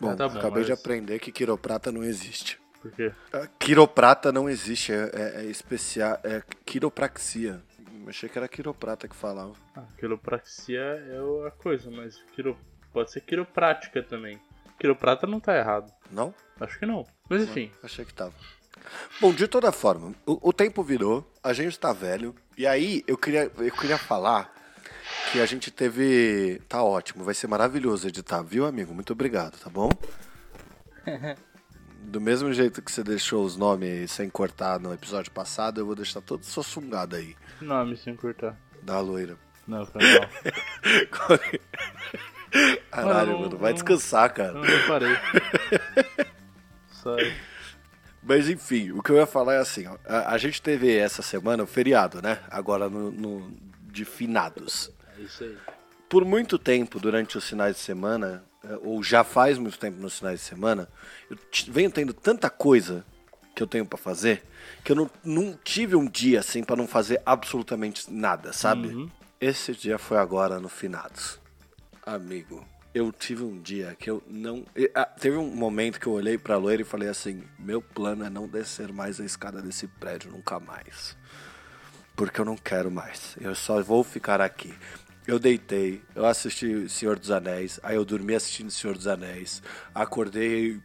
Bom, 0.00 0.16
tá 0.16 0.28
bom 0.28 0.38
acabei 0.38 0.58
mas... 0.58 0.66
de 0.66 0.72
aprender 0.72 1.18
que 1.20 1.30
quiroprata 1.30 1.92
não 1.92 2.02
existe. 2.02 2.60
Por 2.82 2.90
quê? 2.92 3.12
Quiroprata 3.58 4.32
não 4.32 4.48
existe, 4.48 4.92
é, 4.92 5.10
é, 5.12 5.42
é 5.42 5.44
especial, 5.44 6.18
é 6.24 6.42
quiropraxia. 6.64 7.62
Achei 8.06 8.28
que 8.28 8.38
era 8.38 8.48
quiroprata 8.48 9.08
que 9.08 9.16
falava. 9.16 9.54
Ah, 9.74 9.84
quiropraxia 9.98 10.80
é 10.80 11.46
a 11.46 11.50
coisa, 11.50 11.90
mas 11.90 12.22
quiro... 12.32 12.56
pode 12.92 13.10
ser 13.10 13.20
quiroprática 13.20 14.02
também. 14.02 14.40
Quiroprata 14.78 15.26
não 15.26 15.40
tá 15.40 15.56
errado. 15.56 15.92
Não? 16.10 16.34
Acho 16.58 16.78
que 16.78 16.86
não. 16.86 17.06
Mas 17.28 17.42
enfim. 17.42 17.70
Não, 17.74 17.84
achei 17.84 18.04
que 18.04 18.14
tava. 18.14 18.34
Bom, 19.20 19.32
de 19.32 19.46
toda 19.46 19.70
forma, 19.70 20.14
o, 20.26 20.48
o, 20.48 20.52
tempo 20.52 20.82
virou, 20.82 21.30
a 21.42 21.52
gente 21.52 21.78
tá 21.78 21.92
velho, 21.92 22.34
e 22.56 22.66
aí 22.66 23.04
eu 23.06 23.18
queria, 23.18 23.50
eu 23.58 23.72
queria 23.72 23.98
falar 23.98 24.52
que 25.30 25.40
a 25.40 25.46
gente 25.46 25.70
teve. 25.70 26.60
Tá 26.68 26.82
ótimo, 26.82 27.24
vai 27.24 27.34
ser 27.34 27.46
maravilhoso 27.46 28.08
editar, 28.08 28.42
viu, 28.42 28.64
amigo? 28.64 28.94
Muito 28.94 29.12
obrigado, 29.12 29.58
tá 29.58 29.68
bom? 29.68 29.90
Do 32.00 32.20
mesmo 32.20 32.52
jeito 32.52 32.82
que 32.82 32.90
você 32.90 33.04
deixou 33.04 33.44
os 33.44 33.56
nomes 33.56 34.10
sem 34.10 34.28
cortar 34.28 34.80
no 34.80 34.92
episódio 34.92 35.30
passado, 35.30 35.80
eu 35.80 35.86
vou 35.86 35.94
deixar 35.94 36.20
todo 36.20 36.44
sungado 36.44 37.16
aí. 37.16 37.36
Que 37.58 37.64
nome 37.64 37.96
sem 37.96 38.16
cortar? 38.16 38.56
Da 38.82 38.98
loira. 39.00 39.36
Não, 39.66 39.86
foi 39.86 40.02
mal. 40.02 40.28
Caralho, 42.90 43.38
mano, 43.38 43.56
vai 43.56 43.72
descansar, 43.72 44.32
cara. 44.32 44.52
Não, 44.52 44.62
não 44.62 44.86
parei. 44.88 45.16
Sai. 46.90 47.36
Mas 48.22 48.48
enfim, 48.48 48.90
o 48.90 49.02
que 49.02 49.10
eu 49.10 49.16
ia 49.16 49.26
falar 49.26 49.54
é 49.54 49.58
assim, 49.58 49.86
ó, 49.86 49.96
a, 50.04 50.34
a, 50.34 50.38
gente 50.38 50.60
teve 50.60 50.94
essa 50.94 51.22
semana 51.22 51.62
o 51.62 51.66
feriado, 51.66 52.20
né? 52.20 52.40
Agora 52.50 52.88
no, 52.90 53.10
no, 53.10 53.56
de 53.84 54.04
finados. 54.04 54.92
É 55.16 55.22
isso 55.22 55.44
aí. 55.44 55.56
Por 56.08 56.24
muito 56.24 56.58
tempo, 56.58 56.98
durante 56.98 57.38
os 57.38 57.48
finais 57.48 57.76
de 57.76 57.82
semana, 57.82 58.44
ou 58.82 59.02
já 59.02 59.24
faz 59.24 59.58
muito 59.58 59.78
tempo 59.78 60.00
nos 60.00 60.18
finais 60.18 60.40
de 60.40 60.46
semana, 60.46 60.88
eu 61.30 61.36
venho 61.68 61.90
tendo 61.90 62.12
tanta 62.12 62.50
coisa 62.50 63.04
que 63.54 63.62
eu 63.62 63.66
tenho 63.66 63.84
para 63.84 63.98
fazer 63.98 64.42
que 64.84 64.92
eu 64.92 64.96
não, 64.96 65.10
não 65.24 65.58
tive 65.62 65.96
um 65.96 66.06
dia 66.06 66.40
assim 66.40 66.62
para 66.62 66.76
não 66.76 66.86
fazer 66.86 67.20
absolutamente 67.24 68.10
nada, 68.10 68.52
sabe? 68.52 68.88
Uhum. 68.88 69.10
Esse 69.40 69.72
dia 69.72 69.98
foi 69.98 70.18
agora 70.18 70.60
no 70.60 70.68
finados. 70.68 71.40
Amigo, 72.04 72.64
eu 72.94 73.12
tive 73.12 73.42
um 73.42 73.60
dia 73.60 73.96
que 73.98 74.10
eu 74.10 74.22
não. 74.26 74.64
Ah, 74.94 75.04
teve 75.04 75.36
um 75.36 75.54
momento 75.54 76.00
que 76.00 76.06
eu 76.06 76.12
olhei 76.12 76.36
pra 76.36 76.56
loira 76.56 76.82
e 76.82 76.84
falei 76.84 77.08
assim: 77.08 77.42
meu 77.58 77.80
plano 77.80 78.24
é 78.24 78.30
não 78.30 78.46
descer 78.46 78.92
mais 78.92 79.20
a 79.20 79.24
escada 79.24 79.62
desse 79.62 79.86
prédio 79.86 80.30
nunca 80.30 80.58
mais. 80.58 81.16
Porque 82.16 82.40
eu 82.40 82.44
não 82.44 82.56
quero 82.56 82.90
mais. 82.90 83.36
Eu 83.40 83.54
só 83.54 83.82
vou 83.82 84.04
ficar 84.04 84.40
aqui. 84.40 84.74
Eu 85.30 85.38
deitei, 85.38 86.02
eu 86.12 86.26
assisti 86.26 86.88
Senhor 86.88 87.16
dos 87.16 87.30
Anéis, 87.30 87.78
aí 87.84 87.94
eu 87.94 88.04
dormi 88.04 88.34
assistindo 88.34 88.68
Senhor 88.68 88.96
dos 88.96 89.06
Anéis, 89.06 89.62
acordei 89.94 90.80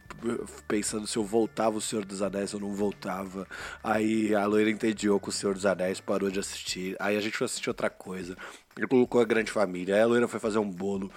pensando 0.68 1.04
se 1.04 1.16
eu 1.16 1.24
voltava 1.24 1.78
o 1.78 1.80
Senhor 1.80 2.04
dos 2.04 2.22
Anéis 2.22 2.54
ou 2.54 2.60
não 2.60 2.72
voltava, 2.72 3.44
aí 3.82 4.32
a 4.36 4.46
loira 4.46 4.70
entediou 4.70 5.18
com 5.18 5.30
o 5.30 5.32
Senhor 5.32 5.52
dos 5.52 5.66
Anéis, 5.66 5.98
parou 6.00 6.30
de 6.30 6.38
assistir, 6.38 6.94
aí 7.00 7.16
a 7.16 7.20
gente 7.20 7.36
foi 7.36 7.46
assistir 7.46 7.68
outra 7.68 7.90
coisa, 7.90 8.36
ele 8.76 8.86
colocou 8.86 9.20
a 9.20 9.24
grande 9.24 9.50
família, 9.50 9.96
aí 9.96 10.02
a 10.02 10.06
loira 10.06 10.28
foi 10.28 10.38
fazer 10.38 10.60
um 10.60 10.70
bolo, 10.70 11.10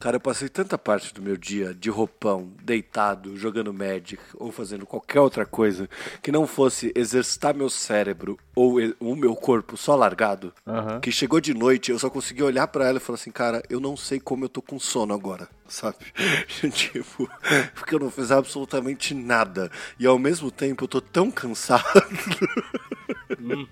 Cara, 0.00 0.14
eu 0.14 0.20
passei 0.20 0.48
tanta 0.48 0.78
parte 0.78 1.12
do 1.12 1.20
meu 1.20 1.36
dia 1.36 1.74
de 1.74 1.90
roupão, 1.90 2.52
deitado, 2.62 3.36
jogando 3.36 3.74
Magic 3.74 4.22
ou 4.36 4.52
fazendo 4.52 4.86
qualquer 4.86 5.20
outra 5.20 5.44
coisa 5.44 5.90
que 6.22 6.30
não 6.30 6.46
fosse 6.46 6.92
exercitar 6.94 7.52
meu 7.52 7.68
cérebro 7.68 8.38
ou 8.54 8.76
o 9.00 9.16
meu 9.16 9.34
corpo 9.34 9.76
só 9.76 9.96
largado, 9.96 10.54
uhum. 10.64 11.00
que 11.00 11.10
chegou 11.10 11.40
de 11.40 11.52
noite, 11.52 11.90
eu 11.90 11.98
só 11.98 12.08
consegui 12.08 12.44
olhar 12.44 12.68
para 12.68 12.86
ela 12.86 12.98
e 12.98 13.00
falar 13.00 13.16
assim, 13.16 13.32
cara, 13.32 13.60
eu 13.68 13.80
não 13.80 13.96
sei 13.96 14.20
como 14.20 14.44
eu 14.44 14.48
tô 14.48 14.62
com 14.62 14.78
sono 14.78 15.12
agora, 15.12 15.48
sabe? 15.66 15.96
tipo, 16.70 17.28
porque 17.74 17.96
eu 17.96 17.98
não 17.98 18.10
fiz 18.10 18.30
absolutamente 18.30 19.14
nada 19.14 19.68
e 19.98 20.06
ao 20.06 20.18
mesmo 20.18 20.48
tempo 20.52 20.84
eu 20.84 20.88
tô 20.88 21.00
tão 21.00 21.28
cansado. 21.28 21.82
Uhum. 23.40 23.66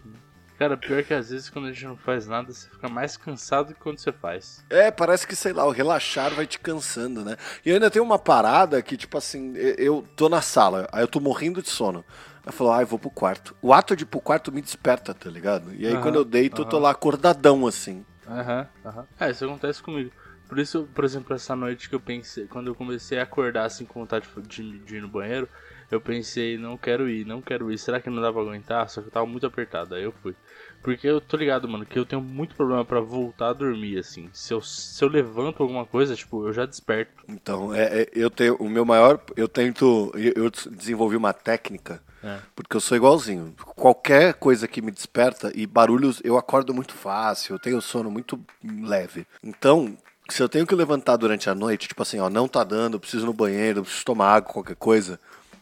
Cara, 0.59 0.77
pior 0.77 1.03
que 1.03 1.13
às 1.13 1.31
vezes 1.31 1.51
quando 1.51 1.69
a 1.69 1.73
gente 1.73 1.85
não 1.85 1.97
faz 1.97 2.27
nada, 2.27 2.53
você 2.53 2.69
fica 2.69 2.89
mais 2.89 3.17
cansado 3.17 3.75
que 3.75 3.81
quando 3.81 3.99
você 3.99 4.13
faz. 4.13 4.65
É, 4.71 4.91
parece 4.91 5.27
que, 5.27 5.37
sei 5.37 5.53
lá, 5.53 5.67
o 5.67 5.71
relaxar 5.71 6.35
vai 6.35 6.47
te 6.47 6.59
cansando, 6.59 7.25
né? 7.25 7.37
E 7.65 7.71
ainda 7.71 7.91
tem 7.91 8.01
uma 8.01 8.19
parada 8.19 8.81
que, 8.81 8.97
tipo 8.97 9.19
assim, 9.19 9.55
eu 9.57 10.07
tô 10.17 10.29
na 10.29 10.41
sala, 10.41 10.89
aí 10.93 11.03
eu 11.03 11.09
tô 11.09 11.21
morrendo 11.21 11.63
de 11.63 11.69
sono. 11.69 12.05
Eu 12.45 12.53
falo, 12.53 12.73
ah, 12.73 12.81
eu 12.81 12.87
vou 12.87 12.99
pro 12.99 13.11
quarto. 13.11 13.57
O 13.61 13.73
ato 13.73 13.97
de 13.97 14.05
ir 14.05 14.07
pro 14.07 14.21
quarto 14.21 14.53
me 14.53 14.63
desperta, 14.63 15.13
tá 15.13 15.29
ligado? 15.29 15.75
E 15.75 15.87
aí 15.87 15.95
uhum, 15.95 16.01
quando 16.01 16.15
eu 16.15 16.25
deito, 16.25 16.63
uhum. 16.63 16.67
eu 16.67 16.71
tô 16.71 16.79
lá 16.79 16.91
acordadão, 16.91 17.67
assim. 17.67 18.07
Aham, 18.27 18.69
uhum, 18.85 18.91
aham. 18.91 19.07
É, 19.19 19.31
isso 19.31 19.45
acontece 19.45 19.83
comigo. 19.83 20.13
Por 20.49 20.59
isso, 20.59 20.89
por 20.95 21.05
exemplo, 21.05 21.35
essa 21.35 21.57
noite 21.57 21.89
que 21.89 21.95
eu 21.95 22.01
pensei, 22.01 22.47
quando 22.47 22.69
eu 22.69 22.75
comecei 22.75 23.19
a 23.19 23.23
acordar 23.23 23.65
assim 23.65 23.85
com 23.85 24.01
vontade 24.01 24.29
de, 24.49 24.79
de 24.79 24.97
ir 24.97 25.03
no 25.03 25.09
banheiro, 25.09 25.49
eu 25.91 26.01
pensei, 26.01 26.59
não 26.59 26.77
quero 26.77 27.09
ir, 27.09 27.25
não 27.25 27.41
quero 27.41 27.71
ir. 27.71 27.79
Será 27.79 28.01
que 28.01 28.11
não 28.11 28.21
dá 28.21 28.33
pra 28.33 28.43
aguentar? 28.43 28.89
Só 28.89 29.01
que 29.01 29.09
eu 29.09 29.13
tava 29.13 29.27
muito 29.27 29.47
apertado, 29.47 29.95
aí 29.95 30.03
eu 30.03 30.13
fui. 30.13 30.35
Porque 30.83 31.07
eu 31.07 31.21
tô 31.21 31.37
ligado, 31.37 31.69
mano, 31.69 31.87
que 31.87 31.99
eu 31.99 32.05
tenho 32.05 32.23
muito 32.23 32.55
problema 32.55 32.85
para 32.85 33.01
voltar 33.01 33.51
a 33.51 33.53
dormir, 33.53 33.99
assim. 33.99 34.29
Se 34.33 34.53
eu, 34.53 34.61
se 34.61 35.03
eu 35.03 35.09
levanto 35.09 35.63
alguma 35.63 35.87
coisa, 35.87 36.15
tipo, 36.15 36.47
eu 36.47 36.53
já 36.53 36.67
desperto. 36.67 37.13
Então, 37.29 37.75
é, 37.75 38.03
é 38.03 38.09
eu 38.13 38.31
tenho. 38.31 38.57
O 38.57 38.69
meu 38.69 38.85
maior. 38.85 39.21
Eu 39.37 39.49
tento. 39.49 40.13
Eu 40.15 40.51
desenvolvi 40.51 41.17
uma 41.17 41.33
técnica. 41.33 42.03
É. 42.23 42.39
Porque 42.55 42.77
eu 42.77 42.81
sou 42.81 42.97
igualzinho. 42.97 43.55
Qualquer 43.77 44.35
coisa 44.35 44.67
que 44.67 44.83
me 44.83 44.91
desperta 44.91 45.53
e 45.55 45.67
barulhos, 45.67 46.21
eu 46.25 46.37
acordo 46.37 46.75
muito 46.75 46.95
fácil, 46.95 47.55
eu 47.55 47.59
tenho 47.59 47.81
sono 47.81 48.11
muito 48.11 48.41
leve. 48.65 49.27
Então, 49.43 49.97
se 50.29 50.43
eu 50.43 50.49
tenho 50.49 50.67
que 50.67 50.75
levantar 50.75 51.17
durante 51.17 51.49
a 51.49 51.55
noite, 51.55 51.89
tipo 51.89 52.03
assim, 52.03 52.19
ó, 52.19 52.29
não 52.29 52.49
tá 52.49 52.65
dando, 52.65 52.99
preciso 52.99 53.25
ir 53.25 53.27
no 53.27 53.33
banheiro, 53.33 53.83
preciso 53.83 54.05
tomar 54.05 54.35
água, 54.35 54.53
qualquer 54.53 54.77
coisa, 54.77 55.21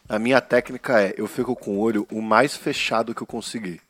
a 0.08 0.18
minha 0.18 0.40
técnica 0.40 1.00
é, 1.00 1.14
eu 1.16 1.26
fico 1.26 1.54
com 1.54 1.72
o 1.72 1.80
olho 1.80 2.06
o 2.10 2.20
mais 2.20 2.56
fechado 2.56 3.14
que 3.14 3.22
eu 3.22 3.26
conseguir, 3.26 3.80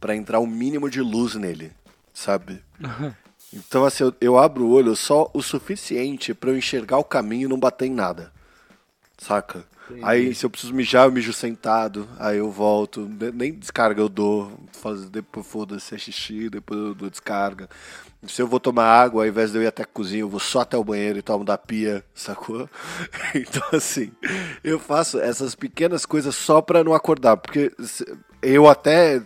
para 0.00 0.14
entrar 0.14 0.38
o 0.38 0.46
mínimo 0.46 0.88
de 0.90 1.00
luz 1.00 1.34
nele, 1.34 1.72
sabe? 2.12 2.62
então 3.52 3.84
assim, 3.84 4.04
eu, 4.04 4.14
eu, 4.20 4.38
abro 4.38 4.64
o 4.64 4.70
olho 4.70 4.94
só 4.96 5.30
o 5.32 5.42
suficiente 5.42 6.34
para 6.34 6.50
eu 6.50 6.58
enxergar 6.58 6.98
o 6.98 7.04
caminho 7.04 7.46
e 7.46 7.48
não 7.48 7.58
bater 7.58 7.86
em 7.86 7.94
nada. 7.94 8.32
Saca? 9.18 9.64
Entendi. 9.90 10.00
Aí 10.02 10.34
se 10.34 10.46
eu 10.46 10.50
preciso 10.50 10.72
mijar, 10.72 11.06
eu 11.06 11.12
mijo 11.12 11.32
sentado, 11.32 12.08
aí 12.18 12.38
eu 12.38 12.50
volto, 12.50 13.08
nem 13.34 13.52
descarga 13.52 14.00
eu 14.00 14.08
dou, 14.08 14.52
faz, 14.72 15.08
depois 15.10 15.46
foda-se 15.46 15.94
é 15.94 15.98
xixi, 15.98 16.48
depois 16.48 16.80
eu 16.80 16.94
dou 16.94 17.10
descarga. 17.10 17.68
Se 18.26 18.40
eu 18.40 18.46
vou 18.46 18.58
tomar 18.58 18.86
água, 18.86 19.24
ao 19.24 19.28
invés 19.28 19.52
de 19.52 19.58
eu 19.58 19.62
ir 19.62 19.66
até 19.66 19.82
a 19.82 19.86
cozinha, 19.86 20.22
eu 20.22 20.28
vou 20.28 20.40
só 20.40 20.60
até 20.60 20.78
o 20.78 20.84
banheiro 20.84 21.18
e 21.18 21.22
tomo 21.22 21.44
da 21.44 21.58
pia, 21.58 22.04
sacou? 22.14 22.68
Então, 23.34 23.62
assim, 23.72 24.12
eu 24.62 24.78
faço 24.78 25.18
essas 25.18 25.54
pequenas 25.54 26.06
coisas 26.06 26.34
só 26.34 26.62
pra 26.62 26.82
não 26.82 26.94
acordar, 26.94 27.36
porque 27.36 27.72
eu 28.40 28.68
até 28.68 29.20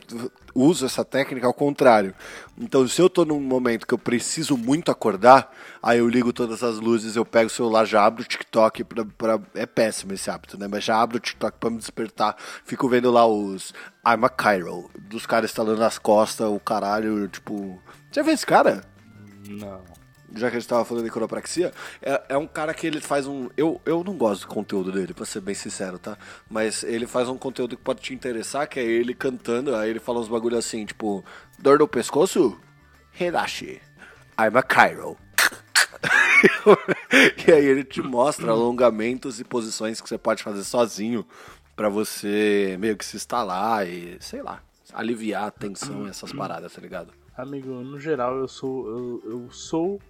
uso 0.59 0.87
essa 0.87 1.05
técnica 1.05 1.47
ao 1.47 1.55
contrário. 1.55 2.15
Então, 2.59 2.87
se 2.89 3.01
eu 3.01 3.09
tô 3.09 3.25
num 3.25 3.41
momento 3.41 3.87
que 3.87 3.95
eu 3.95 3.99
preciso 3.99 4.57
muito 4.57 4.91
acordar, 4.91 5.53
aí 5.83 5.99
eu 5.99 6.09
ligo 6.09 6.33
todas 6.33 6.63
as 6.63 6.79
luzes, 6.79 7.17
eu 7.17 7.25
pego 7.25 7.47
o 7.47 7.51
celular, 7.51 7.85
já 7.85 8.05
abro 8.05 8.23
o 8.23 8.27
TikTok 8.27 8.85
pra, 8.85 9.05
pra... 9.05 9.41
É 9.55 9.67
péssimo 9.67 10.13
esse 10.13 10.31
hábito, 10.31 10.59
né? 10.59 10.67
Mas 10.69 10.85
já 10.85 11.01
abro 11.01 11.19
o 11.19 11.21
TikTok 11.21 11.59
pra 11.59 11.71
me 11.71 11.79
despertar. 11.79 12.37
Fico 12.65 12.89
vendo 12.89 13.11
lá 13.11 13.27
os 13.27 13.73
I'm 14.07 14.25
a 14.25 14.29
Cairo, 14.29 14.91
dos 14.99 15.27
caras 15.27 15.51
estalando 15.51 15.81
nas 15.81 15.99
costas, 15.99 16.49
o 16.49 16.59
caralho, 16.59 17.29
tipo... 17.29 17.81
Já 18.11 18.23
viu 18.23 18.35
esse 18.35 18.47
cara? 18.47 18.83
Não. 19.49 19.83
Já 20.35 20.51
que 20.51 20.57
a 20.57 20.61
gente 20.61 20.69
tava 20.69 20.85
falando 20.85 21.05
de 21.05 21.11
coropraxia, 21.11 21.73
é, 22.03 22.23
é 22.31 22.37
um 22.37 22.47
cara 22.47 22.75
que 22.75 22.87
ele 22.87 23.01
faz 23.01 23.27
um. 23.27 23.49
Eu, 23.57 23.81
eu 23.87 24.05
não 24.05 24.17
gosto 24.17 24.43
do 24.43 24.49
conteúdo 24.49 24.93
dele, 24.93 25.15
pra 25.15 25.25
ser 25.25 25.41
bem 25.41 25.55
sincero, 25.55 25.99
tá? 25.99 26.19
Mas 26.51 26.83
ele 26.83 27.07
faz 27.07 27.29
um 27.29 27.39
conteúdo 27.39 27.77
que 27.77 27.83
pode 27.83 28.01
te 28.01 28.15
interessar, 28.15 28.69
que 28.69 28.79
é 28.79 28.85
ele 28.85 29.15
cantando, 29.15 29.75
aí 29.75 29.91
ele 29.91 30.01
fala 30.01 30.21
uns 30.21 30.29
bagulho 30.29 30.59
assim, 30.59 30.85
tipo, 30.85 31.25
dor 31.59 31.79
no 31.79 31.89
pescoço? 31.89 32.59
Hidashi. 33.19 33.81
I'm 34.39 34.57
a 34.57 34.63
Cairo. 34.63 35.17
e 37.47 37.51
aí 37.51 37.65
ele 37.65 37.83
te 37.83 38.03
mostra 38.03 38.53
alongamentos 38.53 39.41
e 39.41 39.45
posições 39.45 40.01
que 40.01 40.09
você 40.09 40.19
pode 40.19 40.43
fazer 40.43 40.63
sozinho 40.63 41.27
para 41.75 41.89
você 41.89 42.77
meio 42.79 42.97
que 42.97 43.05
se 43.05 43.17
instalar 43.17 43.89
e, 43.89 44.19
sei 44.21 44.43
lá, 44.43 44.63
aliviar 44.93 45.45
a 45.45 45.51
tensão 45.51 46.07
e 46.07 46.11
essas 46.11 46.33
paradas, 46.33 46.73
tá 46.73 46.81
ligado? 46.81 47.13
Amigo, 47.37 47.69
no 47.69 48.01
geral 48.01 48.37
eu 48.37 48.49
sou. 48.49 48.89
Eu, 48.89 49.23
eu 49.25 49.53
sou 49.53 50.01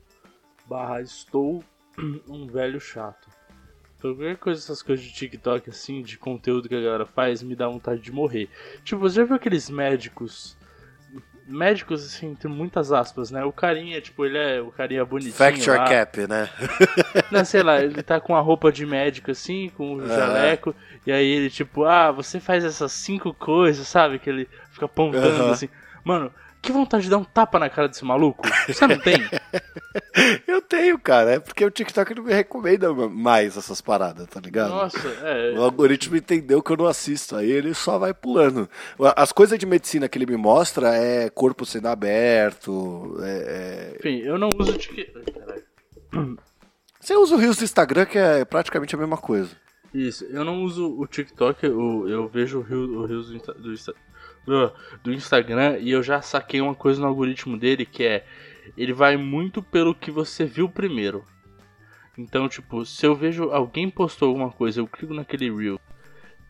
barra 0.69 1.01
estou 1.01 1.65
um 2.29 2.47
velho 2.47 2.81
chato. 2.81 3.29
Então, 3.97 4.15
qualquer 4.15 4.37
coisa, 4.37 4.61
essas 4.61 4.81
coisas 4.81 5.05
de 5.05 5.13
TikTok, 5.13 5.71
assim, 5.71 6.03
de 6.03 6.17
conteúdo 6.17 6.69
que 6.69 6.75
a 6.75 6.81
galera 6.81 7.07
faz, 7.07 7.43
me 7.43 7.57
dá 7.57 7.67
vontade 7.67 8.01
de 8.01 8.13
morrer. 8.13 8.49
Tipo, 8.85 9.01
você 9.01 9.17
já 9.17 9.25
viu 9.25 9.35
aqueles 9.35 9.69
médicos? 9.69 10.57
Médicos, 11.49 12.05
assim, 12.05 12.31
entre 12.31 12.47
muitas 12.47 12.93
aspas, 12.93 13.33
né? 13.33 13.43
O 13.43 13.51
carinha, 13.51 14.01
tipo, 14.01 14.25
ele 14.25 14.39
é 14.39 14.61
o 14.61 14.71
carinha 14.71 15.05
bonitinho. 15.05 15.35
Factor 15.35 15.79
lá. 15.79 15.89
cap, 15.89 16.27
né? 16.29 16.49
Não, 17.33 17.45
sei 17.45 17.63
lá, 17.63 17.83
ele 17.83 18.01
tá 18.03 18.21
com 18.21 18.37
a 18.37 18.41
roupa 18.41 18.71
de 18.71 18.87
médico, 18.87 19.33
assim, 19.33 19.69
com 19.71 19.95
o 19.95 20.07
jaleco, 20.07 20.73
e 21.05 21.11
aí 21.11 21.27
ele, 21.27 21.51
tipo, 21.51 21.85
ah, 21.85 22.13
você 22.13 22.39
faz 22.39 22.65
essas 22.65 22.93
cinco 22.93 23.35
coisas, 23.35 23.89
sabe? 23.89 24.21
Que 24.21 24.31
ele 24.31 24.49
fica 24.71 24.85
apontando, 24.87 25.45
assim. 25.47 25.69
Mano, 26.05 26.33
que 26.61 26.73
vontade 26.73 27.05
de 27.05 27.11
dar 27.11 27.19
um 27.19 27.25
tapa 27.25 27.59
na 27.59 27.71
cara 27.71 27.89
desse 27.89 28.05
maluco. 28.05 28.43
Você 28.67 28.87
não 28.87 28.99
tem? 28.99 29.17
eu 30.47 30.61
tenho, 30.61 30.99
cara. 30.99 31.35
É 31.35 31.41
porque 31.41 31.65
o 31.65 31.71
TikTok 31.71 32.15
não 32.15 32.25
me 32.25 32.33
recomenda 32.33 32.93
mais 32.93 33.57
essas 33.57 33.81
paradas, 33.81 34.27
tá 34.27 34.41
ligado? 34.41 34.71
Nossa, 34.71 35.09
é. 35.23 35.59
O 35.59 35.63
algoritmo 35.63 36.17
entendeu 36.17 36.63
que 36.63 36.71
eu 36.71 36.77
não 36.77 36.87
assisto. 36.87 37.37
Aí 37.37 37.51
ele 37.51 37.75
só 37.75 37.99
vai 37.99 38.13
pulando. 38.13 38.69
As 39.17 39.33
coisas 39.33 39.59
de 39.59 39.67
medicina 39.67 40.09
que 40.09 40.19
ele 40.19 40.27
me 40.27 40.37
mostra 40.37 40.95
é 40.95 41.31
corpo 41.31 41.65
sendo 41.65 41.89
aberto. 41.89 43.19
É... 43.23 43.95
é 43.95 43.97
Enfim, 43.99 44.19
eu 44.19 44.39
não 44.39 44.51
uso 44.59 44.77
TikTok. 44.77 45.65
Você 47.01 47.15
usa 47.15 47.35
o 47.35 47.39
Rios 47.39 47.57
do 47.57 47.65
Instagram, 47.65 48.05
que 48.07 48.19
é 48.19 48.45
praticamente 48.45 48.95
a 48.95 48.99
mesma 48.99 49.17
coisa. 49.17 49.51
Isso, 49.95 50.25
eu 50.27 50.45
não 50.45 50.63
uso 50.63 51.01
o 51.01 51.07
TikTok, 51.07 51.65
eu, 51.65 52.07
eu 52.09 52.29
vejo 52.29 52.59
o 52.59 53.07
Rios 53.07 53.29
do 53.29 53.73
Instagram 53.73 54.09
do, 54.49 54.73
do 55.05 55.13
Instagram 55.13 55.79
e 55.79 55.91
eu 55.91 56.03
já 56.03 56.21
saquei 56.21 56.61
uma 56.61 56.75
coisa 56.75 57.01
no 57.01 57.07
algoritmo 57.07 57.57
dele 57.57 57.85
que 57.87 58.05
é 58.05 58.25
ele 58.77 58.93
vai 58.93 59.17
muito 59.17 59.63
pelo 59.63 59.95
que 59.95 60.11
você 60.11 60.45
viu 60.45 60.69
primeiro. 60.69 61.25
Então, 62.17 62.49
tipo, 62.49 62.85
se 62.85 63.07
eu 63.07 63.15
vejo 63.15 63.51
alguém 63.51 63.89
postou 63.89 64.29
alguma 64.29 64.51
coisa, 64.51 64.81
eu 64.81 64.87
clico 64.87 65.15
naquele 65.15 65.51
reel. 65.51 65.81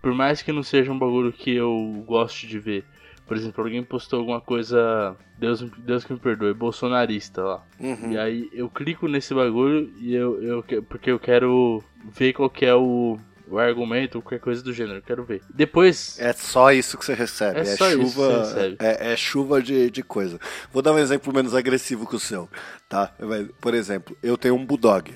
Por 0.00 0.14
mais 0.14 0.40
que 0.40 0.52
não 0.52 0.62
seja 0.62 0.90
um 0.90 0.98
bagulho 0.98 1.32
que 1.32 1.54
eu 1.54 2.04
goste 2.06 2.46
de 2.46 2.58
ver. 2.58 2.84
Por 3.26 3.36
exemplo, 3.36 3.62
alguém 3.62 3.82
postou 3.82 4.20
alguma 4.20 4.40
coisa, 4.40 5.14
Deus, 5.38 5.60
Deus 5.60 6.02
que 6.02 6.14
me 6.14 6.18
perdoe, 6.18 6.54
bolsonarista 6.54 7.42
lá. 7.42 7.66
Uhum. 7.78 8.12
E 8.12 8.18
aí 8.18 8.48
eu 8.54 8.70
clico 8.70 9.06
nesse 9.06 9.34
bagulho 9.34 9.92
e 9.98 10.14
eu, 10.14 10.42
eu 10.42 10.82
porque 10.88 11.10
eu 11.10 11.18
quero 11.18 11.84
ver 12.04 12.32
qual 12.32 12.48
que 12.48 12.64
é 12.64 12.74
o 12.74 13.18
o 13.50 13.58
argumento, 13.58 14.20
qualquer 14.20 14.40
coisa 14.40 14.62
do 14.62 14.72
gênero, 14.72 15.02
quero 15.02 15.24
ver. 15.24 15.42
Depois. 15.52 16.18
É 16.18 16.32
só 16.32 16.72
isso 16.72 16.98
que 16.98 17.04
você 17.04 17.14
recebe. 17.14 17.60
É, 17.60 17.62
é 17.62 17.76
chuva. 17.76 18.38
Recebe. 18.38 18.76
É, 18.78 19.12
é, 19.12 19.16
chuva 19.16 19.62
de, 19.62 19.90
de 19.90 20.02
coisa. 20.02 20.38
Vou 20.72 20.82
dar 20.82 20.92
um 20.92 20.98
exemplo 20.98 21.32
menos 21.32 21.54
agressivo 21.54 22.06
que 22.06 22.16
o 22.16 22.20
seu, 22.20 22.48
tá? 22.88 23.12
Por 23.60 23.74
exemplo, 23.74 24.16
eu 24.22 24.36
tenho 24.36 24.54
um 24.54 24.64
Bulldog. 24.64 25.14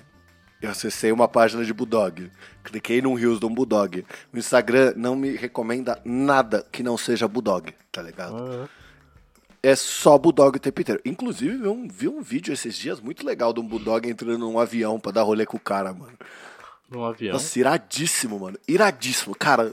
Eu 0.61 0.71
acessei 0.71 1.11
uma 1.11 1.27
página 1.27 1.65
de 1.65 1.73
Bulldog. 1.73 2.31
Cliquei 2.63 3.03
num 3.03 3.15
Reels 3.15 3.41
de 3.41 3.47
um 3.47 3.53
Bulldog. 3.53 4.05
O 4.33 4.39
Instagram 4.39 4.95
não 4.97 5.17
me 5.17 5.37
recomenda 5.37 6.01
nada 6.05 6.65
que 6.71 6.83
não 6.83 6.97
seja 6.97 7.27
Bulldog, 7.27 7.75
tá 7.91 8.01
ligado? 8.01 8.35
Uhum. 8.35 8.67
É 9.61 9.77
só 9.77 10.17
Bulldog 10.17 10.57
o 10.57 10.61
tempo 10.61 10.81
inteiro. 10.81 11.01
Inclusive, 11.05 11.57
vi 11.57 11.69
um, 11.69 11.89
vi 11.89 12.09
um 12.09 12.23
vídeo 12.23 12.53
esses 12.53 12.77
dias 12.77 13.01
muito 13.01 13.27
legal 13.27 13.53
de 13.53 13.61
um 13.61 13.67
Bulldog 13.67 14.09
entrando 14.09 14.39
num 14.39 14.59
avião 14.59 15.01
pra 15.01 15.13
dar 15.13 15.23
rolê 15.23 15.45
com 15.45 15.57
o 15.57 15.61
cara, 15.61 15.93
mano 15.93 16.17
num 16.93 17.05
avião. 17.05 17.33
Nossa, 17.33 17.59
iradíssimo, 17.59 18.39
mano. 18.39 18.59
Iradíssimo. 18.69 19.35
Cara, 19.35 19.73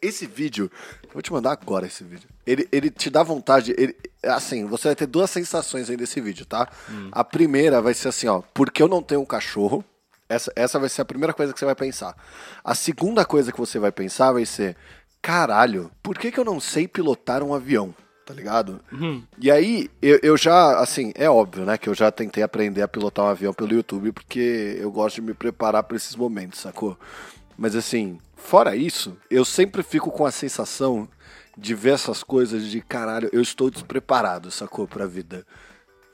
esse 0.00 0.26
vídeo. 0.26 0.70
Vou 1.12 1.22
te 1.22 1.32
mandar 1.32 1.52
agora 1.52 1.86
esse 1.86 2.02
vídeo. 2.02 2.28
Ele, 2.46 2.68
ele 2.72 2.90
te 2.90 3.10
dá 3.10 3.22
vontade. 3.22 3.74
Ele, 3.76 3.94
assim, 4.22 4.66
você 4.66 4.88
vai 4.88 4.96
ter 4.96 5.06
duas 5.06 5.30
sensações 5.30 5.88
aí 5.90 5.96
desse 5.96 6.20
vídeo, 6.20 6.46
tá? 6.46 6.68
Hum. 6.90 7.08
A 7.12 7.22
primeira 7.22 7.80
vai 7.80 7.94
ser 7.94 8.08
assim, 8.08 8.26
ó. 8.26 8.42
Porque 8.54 8.82
eu 8.82 8.88
não 8.88 9.02
tenho 9.02 9.20
um 9.20 9.26
cachorro. 9.26 9.84
Essa, 10.28 10.52
essa 10.54 10.78
vai 10.78 10.88
ser 10.88 11.02
a 11.02 11.06
primeira 11.06 11.32
coisa 11.32 11.52
que 11.52 11.58
você 11.58 11.64
vai 11.64 11.74
pensar. 11.74 12.14
A 12.62 12.74
segunda 12.74 13.24
coisa 13.24 13.52
que 13.52 13.58
você 13.58 13.78
vai 13.78 13.92
pensar 13.92 14.32
vai 14.32 14.44
ser: 14.44 14.76
caralho, 15.22 15.90
por 16.02 16.18
que, 16.18 16.30
que 16.30 16.38
eu 16.38 16.44
não 16.44 16.60
sei 16.60 16.86
pilotar 16.86 17.42
um 17.42 17.54
avião? 17.54 17.94
Tá 18.28 18.34
ligado? 18.34 18.78
Uhum. 18.92 19.22
E 19.38 19.50
aí, 19.50 19.90
eu, 20.02 20.20
eu 20.22 20.36
já, 20.36 20.78
assim, 20.80 21.12
é 21.14 21.30
óbvio, 21.30 21.64
né, 21.64 21.78
que 21.78 21.88
eu 21.88 21.94
já 21.94 22.12
tentei 22.12 22.42
aprender 22.42 22.82
a 22.82 22.88
pilotar 22.88 23.24
um 23.24 23.28
avião 23.28 23.54
pelo 23.54 23.72
YouTube, 23.72 24.12
porque 24.12 24.76
eu 24.78 24.92
gosto 24.92 25.14
de 25.14 25.22
me 25.22 25.32
preparar 25.32 25.82
para 25.82 25.96
esses 25.96 26.14
momentos, 26.14 26.60
sacou? 26.60 26.98
Mas 27.56 27.74
assim, 27.74 28.18
fora 28.36 28.76
isso, 28.76 29.16
eu 29.30 29.46
sempre 29.46 29.82
fico 29.82 30.10
com 30.10 30.26
a 30.26 30.30
sensação 30.30 31.08
de 31.56 31.74
ver 31.74 31.94
essas 31.94 32.22
coisas 32.22 32.66
de 32.66 32.82
caralho, 32.82 33.30
eu 33.32 33.40
estou 33.40 33.70
despreparado, 33.70 34.50
sacou, 34.50 34.86
pra 34.86 35.06
vida. 35.06 35.46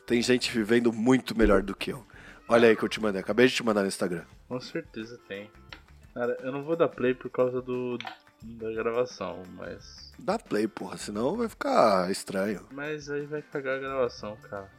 Tem 0.06 0.22
gente 0.22 0.52
vivendo 0.52 0.92
muito 0.92 1.36
melhor 1.36 1.62
do 1.62 1.74
que 1.74 1.90
eu. 1.90 2.04
Olha 2.48 2.68
aí 2.68 2.76
que 2.76 2.84
eu 2.84 2.88
te 2.88 3.00
mandei, 3.00 3.20
acabei 3.20 3.48
de 3.48 3.54
te 3.54 3.64
mandar 3.64 3.82
no 3.82 3.88
Instagram. 3.88 4.22
Com 4.46 4.60
certeza 4.60 5.18
tem. 5.26 5.50
Cara, 6.14 6.38
eu 6.42 6.52
não 6.52 6.62
vou 6.62 6.76
dar 6.76 6.86
play 6.88 7.12
por 7.12 7.28
causa 7.28 7.60
do, 7.60 7.98
da 8.40 8.70
gravação, 8.70 9.42
mas. 9.56 10.03
Dá 10.18 10.38
play, 10.38 10.68
porra, 10.68 10.96
senão 10.96 11.36
vai 11.36 11.48
ficar 11.48 12.10
estranho. 12.10 12.66
Mas 12.72 13.10
aí 13.10 13.26
vai 13.26 13.42
cagar 13.42 13.76
a 13.76 13.80
gravação, 13.80 14.36
cara. 14.36 14.70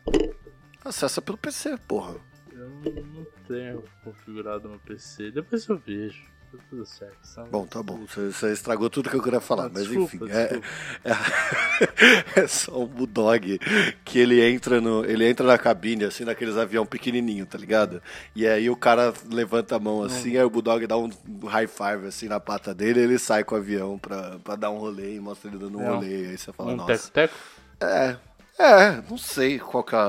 Acessa 0.84 1.22
pelo 1.22 1.38
PC, 1.38 1.78
porra. 1.88 2.16
Eu 2.52 2.70
não 2.70 3.26
tenho 3.48 3.84
configurado 4.04 4.70
no 4.70 4.80
PC, 4.80 5.32
depois 5.32 5.68
eu 5.68 5.78
vejo. 5.78 6.24
Tudo 6.70 6.86
certo. 6.86 7.18
Só- 7.24 7.44
Bom, 7.46 7.66
tá 7.66 7.82
bom. 7.84 8.06
Você, 8.06 8.32
você 8.32 8.52
estragou 8.54 8.90
tudo 8.90 9.10
que 9.10 9.16
eu 9.16 9.22
queria 9.24 9.40
falar, 9.40 9.66
Ah, 9.66 9.70
mas 9.74 9.88
desculpa, 9.88 10.16
enfim. 10.16 10.28
É, 10.32 10.44
desculpa. 10.48 10.68
é, 12.36 12.42
é 12.42 12.48
só 12.48 12.80
um 12.82 12.86
bulldog 12.86 13.60
que 14.04 14.20
ele 14.20 14.42
entra 14.48 14.80
no. 14.82 15.06
Ele 15.06 15.28
entra 15.28 15.46
na 15.46 15.58
cabine, 15.58 16.06
assim, 16.06 16.24
naqueles 16.26 16.58
avião 16.58 16.86
pequenininho, 16.86 17.46
tá 17.46 17.58
ligado? 17.58 18.02
E 18.36 18.48
aí 18.48 18.70
o 18.70 18.76
cara 18.76 19.14
levanta 19.32 19.76
a 19.76 19.80
mão 19.80 20.04
assim, 20.04 20.38
aí 20.38 20.44
o 20.44 20.50
bulldog 20.50 20.86
dá 20.88 20.98
um 20.98 21.10
high 21.46 21.68
five 21.68 22.08
assim 22.08 22.28
na 22.28 22.40
pata 22.40 22.74
dele, 22.74 23.00
e 23.00 23.04
ele 23.04 23.20
sai 23.20 23.44
com 23.44 23.56
o 23.56 23.58
avião 23.58 23.98
pra, 23.98 24.38
pra 24.44 24.56
dar 24.56 24.70
um 24.72 24.78
rolê 24.78 25.16
e 25.16 25.20
mostra 25.20 25.50
ele 25.50 25.58
dando 25.58 25.78
um 25.78 25.82
É 25.84 25.90
rolê. 25.90 26.08
Aí 26.28 26.38
você 26.38 26.52
fala, 26.54 26.72
Um 26.74 26.76
nossa. 26.78 26.94
teco-teco? 26.94 27.34
É. 27.82 28.16
É, 28.58 29.02
não 29.10 29.18
sei 29.18 29.60
qual 29.60 29.84
que 29.84 29.94
é 29.94 29.98
a, 29.98 30.02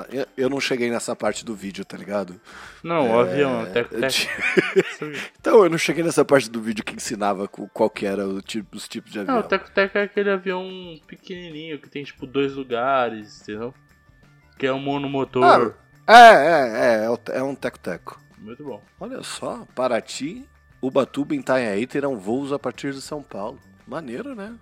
a- 0.00 0.06
eu- 0.36 0.50
não 0.50 0.58
cheguei 0.60 0.90
nessa 0.90 1.14
parte 1.14 1.44
do 1.44 1.54
vídeo, 1.54 1.84
tá 1.84 1.96
ligado? 1.96 2.40
Não, 2.82 3.08
o 3.12 3.20
avião, 3.20 3.60
é 3.60 3.62
um 3.68 3.72
teco-teco. 3.72 4.12
Então, 5.38 5.62
eu 5.64 5.70
não 5.70 5.78
cheguei 5.78 6.02
nessa 6.02 6.24
parte 6.24 6.50
do 6.50 6.60
vídeo 6.60 6.84
que 6.84 6.94
ensinava 6.96 7.46
qual 7.48 7.88
que 7.90 8.04
era 8.06 8.26
o 8.26 8.40
tipo, 8.42 8.76
os 8.76 8.88
tipos 8.88 9.12
de 9.12 9.20
avião. 9.20 9.34
Não, 9.36 9.40
o 9.42 9.46
teco-teco 9.48 9.98
é 9.98 10.02
aquele 10.02 10.30
avião 10.30 10.68
pequenininho 11.06 11.78
que 11.80 11.88
tem 11.88 12.02
tipo 12.04 12.26
dois 12.26 12.54
lugares, 12.54 13.40
entendeu? 13.42 13.72
Que 14.58 14.66
é 14.66 14.72
um 14.72 14.80
monomotor. 14.80 15.74
Ah, 16.06 16.14
é, 16.14 16.34
é, 16.34 17.04
é, 17.04 17.06
é, 17.34 17.38
é 17.38 17.42
um 17.42 17.54
teco-teco. 17.54 18.20
Muito 18.38 18.64
bom. 18.64 18.82
Olha 18.98 19.22
só, 19.22 19.64
Paraty, 19.76 20.44
Ubatuba 20.80 21.34
e 21.34 21.38
Itanhaí 21.38 21.86
terão 21.86 22.16
voos 22.18 22.52
a 22.52 22.58
partir 22.58 22.92
de 22.92 23.00
São 23.00 23.22
Paulo. 23.22 23.60
Maneiro, 23.86 24.34
né? 24.34 24.54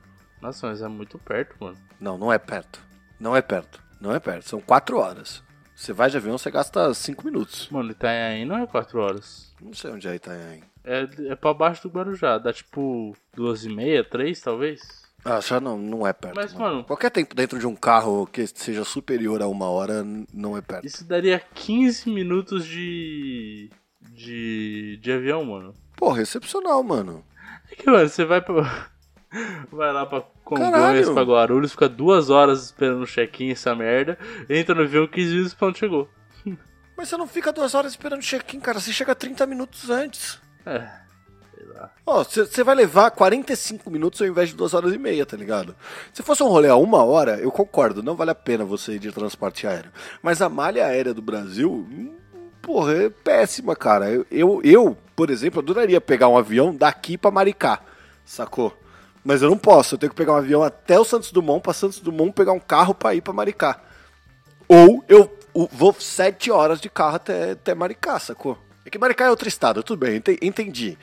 Nossa, 0.42 0.68
mas 0.68 0.82
é 0.82 0.88
muito 0.88 1.18
perto, 1.18 1.54
mano. 1.58 1.76
Não, 1.98 2.18
não 2.18 2.30
é 2.32 2.38
perto. 2.38 2.80
Não 3.20 3.36
é 3.36 3.42
perto. 3.42 3.80
Não 4.00 4.14
é 4.14 4.18
perto. 4.18 4.48
São 4.48 4.60
quatro 4.60 4.98
horas. 4.98 5.42
Você 5.76 5.92
vai 5.92 6.10
de 6.10 6.16
avião, 6.16 6.36
você 6.36 6.50
gasta 6.50 6.92
cinco 6.94 7.24
minutos. 7.24 7.68
Mano, 7.70 7.90
Itanhaém 7.92 8.44
não 8.44 8.58
é 8.58 8.66
4 8.66 9.00
horas. 9.00 9.54
Não 9.62 9.72
sei 9.72 9.90
onde 9.90 10.06
é 10.08 10.14
Itanhaém. 10.14 10.62
É, 10.84 11.08
é 11.28 11.34
pra 11.34 11.54
baixo 11.54 11.88
do 11.88 11.94
Guarujá. 11.94 12.36
Dá 12.36 12.52
tipo 12.52 13.16
duas 13.34 13.64
e 13.64 13.70
meia, 13.70 14.04
três 14.04 14.40
talvez. 14.42 14.80
Ah, 15.24 15.40
já 15.40 15.58
não, 15.60 15.78
não 15.78 16.06
é 16.06 16.12
perto. 16.12 16.34
Mas, 16.36 16.52
não. 16.52 16.60
mano- 16.60 16.84
Qualquer 16.84 17.10
tempo 17.10 17.34
dentro 17.34 17.58
de 17.58 17.66
um 17.66 17.74
carro 17.76 18.26
que 18.26 18.46
seja 18.46 18.84
superior 18.84 19.40
a 19.42 19.46
uma 19.48 19.70
hora, 19.70 20.02
não 20.34 20.54
é 20.56 20.60
perto. 20.60 20.86
Isso 20.86 21.04
daria 21.04 21.38
15 21.54 22.10
minutos 22.10 22.66
de. 22.66 23.70
de. 24.02 24.98
de 25.00 25.12
avião, 25.12 25.44
mano. 25.44 25.74
Porra, 25.96 26.20
excepcional, 26.22 26.82
mano. 26.82 27.24
É 27.70 27.74
que, 27.74 27.90
mano, 27.90 28.08
você 28.08 28.24
vai 28.24 28.40
pra. 28.42 28.90
Vai 29.70 29.92
lá 29.92 30.04
pra 30.06 30.22
Congonhas, 30.44 30.72
Caralho. 30.72 31.14
pra 31.14 31.22
Guarulhos, 31.22 31.70
fica 31.72 31.88
duas 31.88 32.30
horas 32.30 32.64
esperando 32.64 33.02
o 33.02 33.06
check-in, 33.06 33.50
essa 33.50 33.74
merda. 33.74 34.18
Entra 34.48 34.74
no 34.74 34.82
avião 34.82 35.06
15 35.06 35.30
minutos 35.32 35.54
pra 35.54 35.68
onde 35.68 35.78
chegou. 35.78 36.08
Mas 36.96 37.08
você 37.08 37.16
não 37.16 37.26
fica 37.28 37.52
duas 37.52 37.74
horas 37.74 37.92
esperando 37.92 38.22
check-in, 38.22 38.58
cara. 38.58 38.80
Você 38.80 38.92
chega 38.92 39.14
30 39.14 39.46
minutos 39.46 39.88
antes. 39.88 40.40
É. 40.66 40.88
Sei 41.54 41.66
lá. 41.68 41.90
Ó, 42.04 42.24
você 42.24 42.64
vai 42.64 42.74
levar 42.74 43.12
45 43.12 43.88
minutos 43.88 44.20
ao 44.20 44.26
invés 44.26 44.48
de 44.48 44.56
duas 44.56 44.74
horas 44.74 44.92
e 44.92 44.98
meia, 44.98 45.24
tá 45.24 45.36
ligado? 45.36 45.76
Se 46.12 46.22
fosse 46.22 46.42
um 46.42 46.48
rolê 46.48 46.68
a 46.68 46.74
uma 46.76 47.04
hora, 47.04 47.38
eu 47.38 47.52
concordo, 47.52 48.02
não 48.02 48.16
vale 48.16 48.32
a 48.32 48.34
pena 48.34 48.64
você 48.64 48.94
ir 48.94 48.98
de 48.98 49.12
transporte 49.12 49.66
aéreo. 49.66 49.92
Mas 50.20 50.42
a 50.42 50.48
malha 50.48 50.84
aérea 50.86 51.14
do 51.14 51.22
Brasil, 51.22 51.70
hum, 51.70 52.12
porra, 52.60 52.94
é 52.94 53.08
péssima, 53.08 53.76
cara. 53.76 54.10
Eu, 54.10 54.26
eu, 54.30 54.60
eu, 54.64 54.98
por 55.14 55.30
exemplo, 55.30 55.60
adoraria 55.60 56.00
pegar 56.00 56.26
um 56.28 56.36
avião 56.36 56.74
daqui 56.74 57.16
pra 57.16 57.30
Maricá, 57.30 57.80
sacou? 58.24 58.76
Mas 59.24 59.42
eu 59.42 59.50
não 59.50 59.58
posso, 59.58 59.94
eu 59.94 59.98
tenho 59.98 60.10
que 60.10 60.16
pegar 60.16 60.32
um 60.32 60.36
avião 60.36 60.62
até 60.62 60.98
o 60.98 61.04
Santos 61.04 61.30
Dumont, 61.30 61.62
pra 61.62 61.72
Santos 61.72 62.00
Dumont 62.00 62.32
pegar 62.32 62.52
um 62.52 62.60
carro 62.60 62.94
pra 62.94 63.14
ir 63.14 63.20
pra 63.20 63.32
Maricá. 63.32 63.80
Ou 64.68 65.04
eu 65.08 65.30
vou 65.72 65.92
sete 65.98 66.50
horas 66.50 66.80
de 66.80 66.88
carro 66.88 67.16
até, 67.16 67.52
até 67.52 67.74
Maricá, 67.74 68.18
sacou? 68.18 68.56
É 68.84 68.88
que 68.90 68.98
Maricá 68.98 69.26
é 69.26 69.30
outro 69.30 69.46
estado, 69.48 69.82
tudo 69.82 69.98
bem, 70.00 70.16
ente- 70.16 70.38
entendi. 70.40 70.96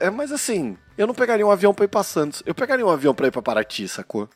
É, 0.00 0.10
Mas 0.10 0.30
assim, 0.30 0.76
eu 0.98 1.06
não 1.06 1.14
pegaria 1.14 1.46
um 1.46 1.50
avião 1.50 1.72
pra 1.72 1.84
ir 1.86 1.88
pra 1.88 2.02
Santos. 2.02 2.42
Eu 2.44 2.54
pegaria 2.54 2.84
um 2.84 2.90
avião 2.90 3.14
pra 3.14 3.26
ir 3.28 3.30
pra 3.30 3.40
Paraty, 3.40 3.88
sacou? 3.88 4.28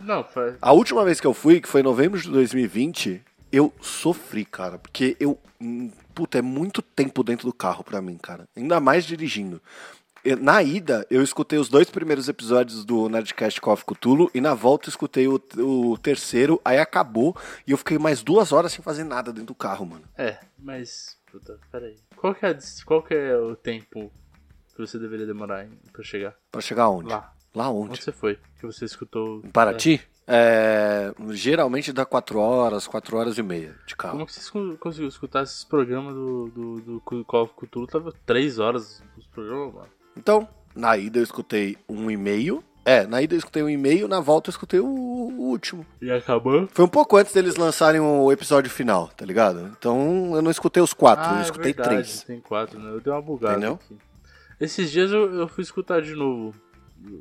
Não, 0.00 0.24
faz. 0.24 0.54
A 0.60 0.72
última 0.72 1.04
vez 1.04 1.20
que 1.20 1.26
eu 1.26 1.34
fui, 1.34 1.60
que 1.60 1.68
foi 1.68 1.80
em 1.80 1.84
novembro 1.84 2.20
de 2.20 2.28
2020, 2.30 3.22
eu 3.52 3.72
sofri, 3.80 4.44
cara. 4.44 4.78
Porque 4.78 5.16
eu. 5.20 5.38
hum, 5.60 5.90
Puta, 6.14 6.38
é 6.38 6.42
muito 6.42 6.82
tempo 6.82 7.22
dentro 7.24 7.46
do 7.46 7.54
carro 7.54 7.82
pra 7.82 8.02
mim, 8.02 8.18
cara. 8.20 8.46
Ainda 8.54 8.78
mais 8.80 9.04
dirigindo. 9.06 9.62
Na 10.40 10.62
ida, 10.62 11.04
eu 11.10 11.20
escutei 11.22 11.58
os 11.58 11.68
dois 11.68 11.90
primeiros 11.90 12.28
episódios 12.28 12.84
do 12.84 13.08
Nerdcast 13.08 13.60
Coffee 13.60 13.84
Cthulhu 13.84 14.30
e 14.32 14.40
na 14.40 14.54
volta 14.54 14.86
eu 14.86 14.90
escutei 14.90 15.26
o, 15.26 15.40
o 15.58 15.98
terceiro, 15.98 16.60
aí 16.64 16.78
acabou 16.78 17.36
e 17.66 17.72
eu 17.72 17.78
fiquei 17.78 17.98
mais 17.98 18.22
duas 18.22 18.52
horas 18.52 18.72
sem 18.72 18.82
fazer 18.84 19.02
nada 19.04 19.32
dentro 19.32 19.48
do 19.48 19.54
carro, 19.54 19.84
mano. 19.84 20.04
É, 20.16 20.38
mas. 20.58 21.18
Puta, 21.30 21.58
peraí. 21.72 21.96
Qual 22.16 22.34
que 22.34 22.46
é, 22.46 22.56
qual 22.84 23.02
que 23.02 23.14
é 23.14 23.36
o 23.36 23.56
tempo 23.56 24.12
que 24.76 24.78
você 24.86 24.98
deveria 24.98 25.26
demorar 25.26 25.64
em- 25.64 25.78
pra 25.92 26.02
chegar? 26.04 26.36
Pra 26.52 26.60
chegar 26.60 26.88
onde? 26.88 27.08
Lá. 27.08 27.32
Lá 27.54 27.68
Onde 27.70 27.90
onde? 27.90 28.02
você 28.02 28.12
foi? 28.12 28.38
Que 28.60 28.66
você 28.66 28.84
escutou. 28.84 29.40
Em 29.44 29.50
Paraty? 29.50 30.00
É, 30.26 31.12
geralmente 31.30 31.92
dá 31.92 32.06
quatro 32.06 32.38
horas, 32.38 32.86
quatro 32.86 33.16
horas 33.16 33.36
e 33.38 33.42
meia 33.42 33.74
de 33.86 33.94
É. 33.94 33.96
carro. 33.96 34.12
Como 34.14 34.26
que 34.26 34.32
você 34.32 34.50
con- 34.50 34.76
conseguiu 34.76 35.08
escutar 35.08 35.42
esses 35.42 35.64
programas 35.64 36.14
do, 36.14 36.48
do, 36.50 36.80
do 36.80 37.00
Call 37.24 37.42
of 37.44 37.54
Cthulhu? 37.54 37.86
Tava 37.88 38.12
três 38.24 38.58
horas 38.58 39.02
os 39.18 39.26
programas, 39.26 39.74
mano. 39.74 39.88
Então, 40.16 40.48
na 40.74 40.96
ida 40.96 41.18
eu 41.18 41.22
escutei 41.22 41.76
um 41.88 42.10
e-mail. 42.10 42.62
É, 42.84 43.06
na 43.06 43.22
ida 43.22 43.34
eu 43.34 43.38
escutei 43.38 43.62
um 43.62 43.68
e-mail, 43.70 44.08
na 44.08 44.18
volta 44.18 44.48
eu 44.48 44.52
escutei 44.52 44.80
o, 44.80 44.86
o 44.86 45.42
último. 45.50 45.86
E 46.00 46.10
acabou? 46.10 46.68
Foi 46.72 46.84
um 46.84 46.88
pouco 46.88 47.16
antes 47.16 47.32
deles 47.32 47.54
lançarem 47.56 48.00
o 48.00 48.32
episódio 48.32 48.68
final, 48.70 49.06
tá 49.08 49.24
ligado? 49.24 49.70
Então 49.78 50.34
eu 50.34 50.42
não 50.42 50.50
escutei 50.50 50.82
os 50.82 50.92
quatro, 50.92 51.30
eu 51.32 51.38
é 51.38 51.42
escutei 51.42 51.72
verdade, 51.72 51.88
três. 51.90 52.22
Tem 52.24 52.40
quatro, 52.40 52.80
né? 52.80 52.90
Eu 52.90 53.00
dei 53.00 53.12
uma 53.12 53.22
bugada 53.22 53.52
Entendeu? 53.56 53.74
aqui. 53.74 53.96
Esses 54.60 54.90
dias 54.90 55.12
eu, 55.12 55.32
eu 55.32 55.46
fui 55.48 55.62
escutar 55.62 56.02
de 56.02 56.14
novo 56.16 56.54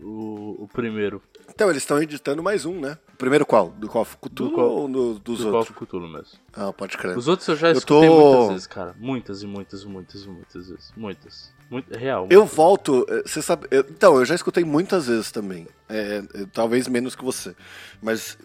o, 0.04 0.64
o 0.64 0.68
primeiro. 0.68 1.22
Então 1.48 1.70
eles 1.70 1.84
estão 1.84 2.02
editando 2.02 2.42
mais 2.42 2.66
um, 2.66 2.80
né? 2.80 2.98
O 3.14 3.18
primeiro 3.18 3.46
qual? 3.46 3.70
Do 3.70 3.88
Call 3.88 4.02
of 4.02 4.18
Cthulhu 4.18 4.50
Do 4.50 4.56
Call- 4.56 4.70
ou 4.72 4.88
do- 4.88 5.20
dos 5.20 5.40
do 5.40 5.44
Call 5.46 5.54
outros? 5.60 5.76
of 5.78 5.86
Cthulhu 5.86 6.08
mesmo. 6.08 6.40
Ah, 6.54 6.74
pode 6.74 6.98
crer. 6.98 7.16
Os 7.16 7.28
outros 7.28 7.48
eu 7.48 7.56
já 7.56 7.68
Eu 7.70 7.74
escutei 7.74 8.08
tô- 8.10 8.16
muitas 8.32 8.50
vezes, 8.50 8.68
cara. 8.68 8.96
Muitas 9.00 9.44
e 9.44 9.48
muitas, 9.48 9.84
muitas, 9.84 10.26
muitas 10.26 10.70
vezes. 10.70 10.94
Muitas. 10.98 11.54
Muito, 11.72 11.98
real. 11.98 12.28
Eu 12.30 12.46
volto, 12.46 13.06
eh, 13.10 13.24
você 13.26 13.42
sabe. 13.42 13.66
eu- 13.72 13.86
então, 13.90 14.18
eu 14.18 14.26
já 14.26 14.36
escutei 14.36 14.64
muitas 14.66 15.08
vezes 15.08 15.32
também. 15.32 15.66
É, 15.88 16.22
talvez 16.52 16.86
menos 16.90 17.16
que 17.16 17.24
você. 17.24 17.56
Mas 18.02 18.38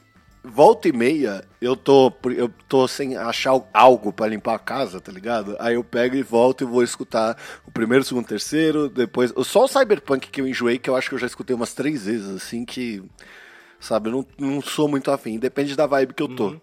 volta 0.44 0.86
e 0.88 0.92
meia, 0.92 1.44
eu 1.60 1.74
tô, 1.74 2.12
eu 2.36 2.48
tô 2.68 2.86
sem 2.86 3.16
achar 3.16 3.60
algo 3.74 4.12
pra 4.12 4.28
limpar 4.28 4.54
a 4.54 4.58
casa, 4.60 5.00
tá 5.00 5.10
ligado? 5.10 5.56
Aí 5.58 5.74
eu 5.74 5.82
pego 5.82 6.14
e 6.14 6.22
volto 6.22 6.62
e 6.62 6.64
vou 6.64 6.84
escutar 6.84 7.36
o 7.66 7.70
primeiro, 7.72 8.04
o 8.04 8.06
segundo, 8.06 8.24
o 8.24 8.28
terceiro, 8.28 8.88
depois. 8.88 9.34
Só 9.44 9.64
o 9.64 9.68
Cyberpunk 9.68 10.30
que 10.30 10.40
eu 10.40 10.46
enjoei, 10.46 10.78
que 10.78 10.88
eu 10.88 10.94
acho 10.94 11.08
que 11.08 11.16
eu 11.16 11.18
já 11.18 11.26
escutei 11.26 11.56
umas 11.56 11.74
três 11.74 12.06
vezes, 12.06 12.30
assim, 12.30 12.64
que. 12.64 13.02
Sabe, 13.80 14.08
eu 14.08 14.12
não, 14.12 14.26
não 14.38 14.62
sou 14.62 14.86
muito 14.88 15.10
afim. 15.10 15.36
Depende 15.38 15.74
da 15.76 15.86
vibe 15.86 16.14
que 16.14 16.22
eu 16.22 16.28
tô. 16.28 16.56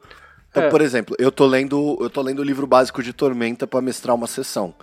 Então, 0.49 0.63
É. 0.63 0.69
por 0.69 0.79
exemplo, 0.81 1.13
eu 1.19 1.31
tô 1.31 1.45
lendo, 1.45 1.97
eu 1.99 2.09
tô 2.09 2.21
lendo 2.21 2.39
o 2.39 2.43
livro 2.43 2.65
básico 2.65 3.03
de 3.03 3.11
Tormenta 3.11 3.67
pra 3.67 3.81
mestrar 3.81 4.15
uma 4.15 4.27
sessão, 4.27 4.73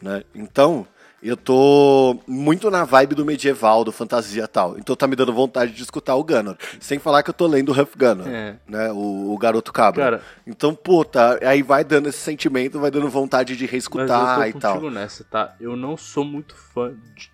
né? 0.00 0.22
Então, 0.34 0.86
eu 1.22 1.36
tô 1.36 2.18
muito 2.26 2.70
na 2.70 2.84
vibe 2.84 3.14
do 3.14 3.24
medieval, 3.26 3.82
do 3.84 3.90
fantasia 3.92 4.44
e 4.44 4.46
tal. 4.46 4.78
Então 4.78 4.94
tá 4.94 5.06
me 5.06 5.16
dando 5.16 5.32
vontade 5.32 5.72
de 5.72 5.82
escutar 5.82 6.14
o 6.14 6.22
Gunner. 6.24 6.56
Sem 6.80 6.98
falar 6.98 7.22
que 7.22 7.30
eu 7.30 7.34
tô 7.34 7.46
lendo 7.46 7.70
o 7.70 7.72
Huff 7.82 7.96
Gunner, 7.98 8.26
É. 8.28 8.56
né? 8.68 8.92
O, 8.92 9.32
o 9.34 9.38
Garoto 9.38 9.72
Cabra. 9.72 10.04
Cara- 10.04 10.22
então, 10.46 10.74
puta, 10.74 11.38
aí 11.46 11.62
vai 11.62 11.82
dando 11.84 12.08
esse 12.08 12.18
sentimento, 12.18 12.78
vai 12.78 12.90
dando 12.90 13.08
vontade 13.08 13.56
de 13.56 13.64
Mas 13.64 13.70
reescutar 13.72 14.40
eu 14.42 14.46
e 14.48 14.52
tô 14.52 14.58
tal. 14.60 14.74
contigo 14.74 14.90
nessa, 14.92 15.24
tá? 15.24 15.54
Eu 15.60 15.76
não 15.76 15.96
sou 15.96 16.24
muito 16.24 16.54
fã, 16.54 16.94
de, 17.14 17.30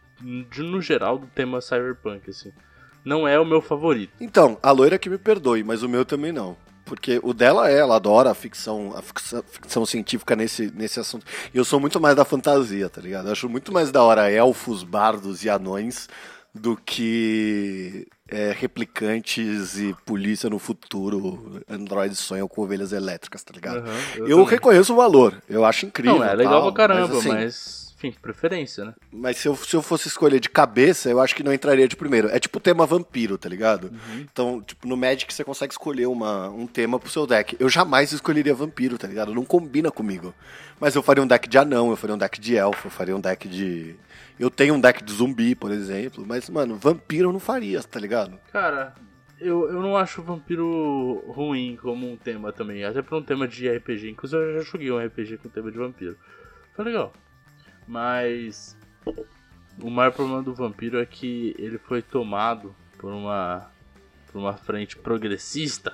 de- 0.51 0.63
no 0.63 0.81
geral, 0.81 1.19
do 1.19 1.27
tema 1.27 1.61
cyberpunk, 1.61 2.31
assim. 2.31 2.53
Não 3.05 3.29
é 3.29 3.39
o 3.39 3.45
meu 3.45 3.61
favorito. 3.61 4.13
Então, 4.19 4.57
a 4.63 4.71
loira 4.71 4.99
que 4.99 5.11
me 5.11 5.19
perdoe, 5.19 5.63
mas 5.63 5.83
o 5.83 5.89
meu 5.91 6.07
também 6.07 6.33
não. 6.33 6.57
Porque 6.85 7.19
o 7.23 7.33
dela 7.33 7.71
é, 7.71 7.79
ela 7.79 7.97
adora 7.97 8.31
a 8.31 8.35
ficção, 8.35 8.93
a 8.97 9.03
ficção, 9.03 9.43
ficção 9.43 9.87
científica 9.87 10.37
nesse, 10.37 10.71
nesse 10.75 11.01
assunto. 11.01 11.25
E 11.53 11.57
eu 11.57 11.65
sou 11.65 11.81
muito 11.81 12.01
mais 12.01 12.15
da 12.15 12.25
fantasia, 12.25 12.89
tá 12.89 13.01
ligado? 13.01 13.27
Eu 13.27 13.33
acho 13.33 13.49
muito 13.49 13.73
mais 13.73 13.91
da 13.91 14.03
hora 14.03 14.31
elfos, 14.31 14.83
bardos 14.83 15.45
e 15.45 15.49
anões 15.49 16.09
do 16.55 16.77
que 16.77 18.07
é, 18.29 18.55
replicantes 18.57 19.79
e 19.79 19.95
polícia 20.05 20.49
no 20.49 20.59
futuro. 20.59 21.63
Androides 21.69 22.19
sonham 22.19 22.47
com 22.47 22.63
ovelhas 22.63 22.93
elétricas, 22.93 23.43
tá 23.43 23.53
ligado? 23.53 23.79
Aham, 23.79 23.99
eu 24.17 24.29
também. 24.29 24.45
reconheço 24.47 24.93
o 24.93 24.97
valor, 24.97 25.43
eu 25.49 25.65
acho 25.65 25.87
incrível. 25.87 26.19
Não, 26.19 26.25
é 26.25 26.35
legal 26.35 26.63
tal, 26.63 26.73
pra 26.73 26.87
caramba, 26.87 27.19
assim, 27.19 27.29
mas, 27.29 27.94
enfim, 28.09 28.19
preferência, 28.21 28.85
né? 28.85 28.95
mas 29.13 29.37
se 29.39 29.49
eu, 29.49 29.57
se 29.57 29.75
eu 29.75 29.83
fosse 29.83 30.09
escolher 30.09 30.41
de 30.41 30.49
cabeça, 30.49 31.09
eu 31.09 31.21
acho 31.21 31.35
que 31.35 31.43
não 31.43 31.53
entraria 31.53 31.89
de 31.89 31.97
primeiro. 31.97 32.29
É 32.29 32.39
tipo 32.39 32.59
o 32.59 32.61
tema 32.61 32.87
vampiro, 32.87 33.39
tá 33.39 33.49
ligado? 33.49 33.91
Então, 34.19 34.61
tipo, 34.61 34.87
no 34.87 34.97
Magic 34.97 35.33
você 35.33 35.45
consegue 35.45 35.73
escolher 35.73 36.07
uma, 36.07 36.49
um 36.51 36.67
tema 36.67 36.99
pro 36.99 37.11
seu 37.11 37.27
deck. 37.27 37.57
Eu 37.59 37.69
jamais 37.69 38.13
escolheria 38.13 38.55
vampiro, 38.55 38.99
tá 38.99 39.07
ligado? 39.07 39.35
Não 39.35 39.45
combina 39.45 39.91
comigo. 39.91 40.35
Mas 40.81 40.95
eu 40.95 41.03
faria 41.03 41.23
um 41.23 41.27
deck 41.27 41.49
de 41.49 41.59
anão, 41.59 41.91
eu 41.91 41.97
faria 41.97 42.15
um 42.15 42.19
deck 42.19 42.41
de 42.41 42.57
elfo, 42.57 42.89
eu 42.89 42.91
faria 42.91 43.17
um 43.17 43.21
deck 43.21 43.49
de. 43.49 43.95
Eu 44.39 44.51
tenho 44.51 44.75
um 44.75 44.81
deck 44.81 45.03
de 45.03 45.13
zumbi, 45.13 45.55
por 45.55 45.71
exemplo. 45.71 46.25
Mas, 46.27 46.49
mano, 46.51 46.77
vampiro 46.77 47.29
eu 47.29 47.33
não 47.33 47.41
faria, 47.41 47.83
tá 47.83 48.01
ligado? 48.01 48.39
Cara, 48.53 48.95
eu, 49.41 49.69
eu 49.69 49.81
não 49.81 49.97
acho 49.97 50.23
vampiro 50.23 51.23
ruim 51.29 51.79
como 51.81 52.11
um 52.11 52.17
tema 52.17 52.53
também. 52.53 52.85
Até 52.85 53.03
pra 53.03 53.17
um 53.17 53.23
tema 53.23 53.47
de 53.47 53.69
RPG. 53.69 54.11
Inclusive 54.11 54.43
eu 54.43 54.59
já 54.59 54.71
joguei 54.71 54.91
um 54.91 54.99
RPG 54.99 55.39
com 55.39 55.49
tema 55.49 55.71
de 55.71 55.79
vampiro. 55.79 56.17
Foi 56.75 56.85
legal. 56.85 57.13
Mas. 57.87 58.77
o 59.81 59.91
maior 59.91 60.13
problema 60.13 60.43
do 60.43 60.55
vampiro 60.55 60.99
é 60.99 61.07
que 61.07 61.55
ele 61.59 61.79
foi 61.79 62.03
tomado 62.03 62.75
por 62.99 63.13
uma 63.13 63.71
por 64.31 64.39
uma 64.39 64.55
frente 64.55 64.97
progressista 64.97 65.93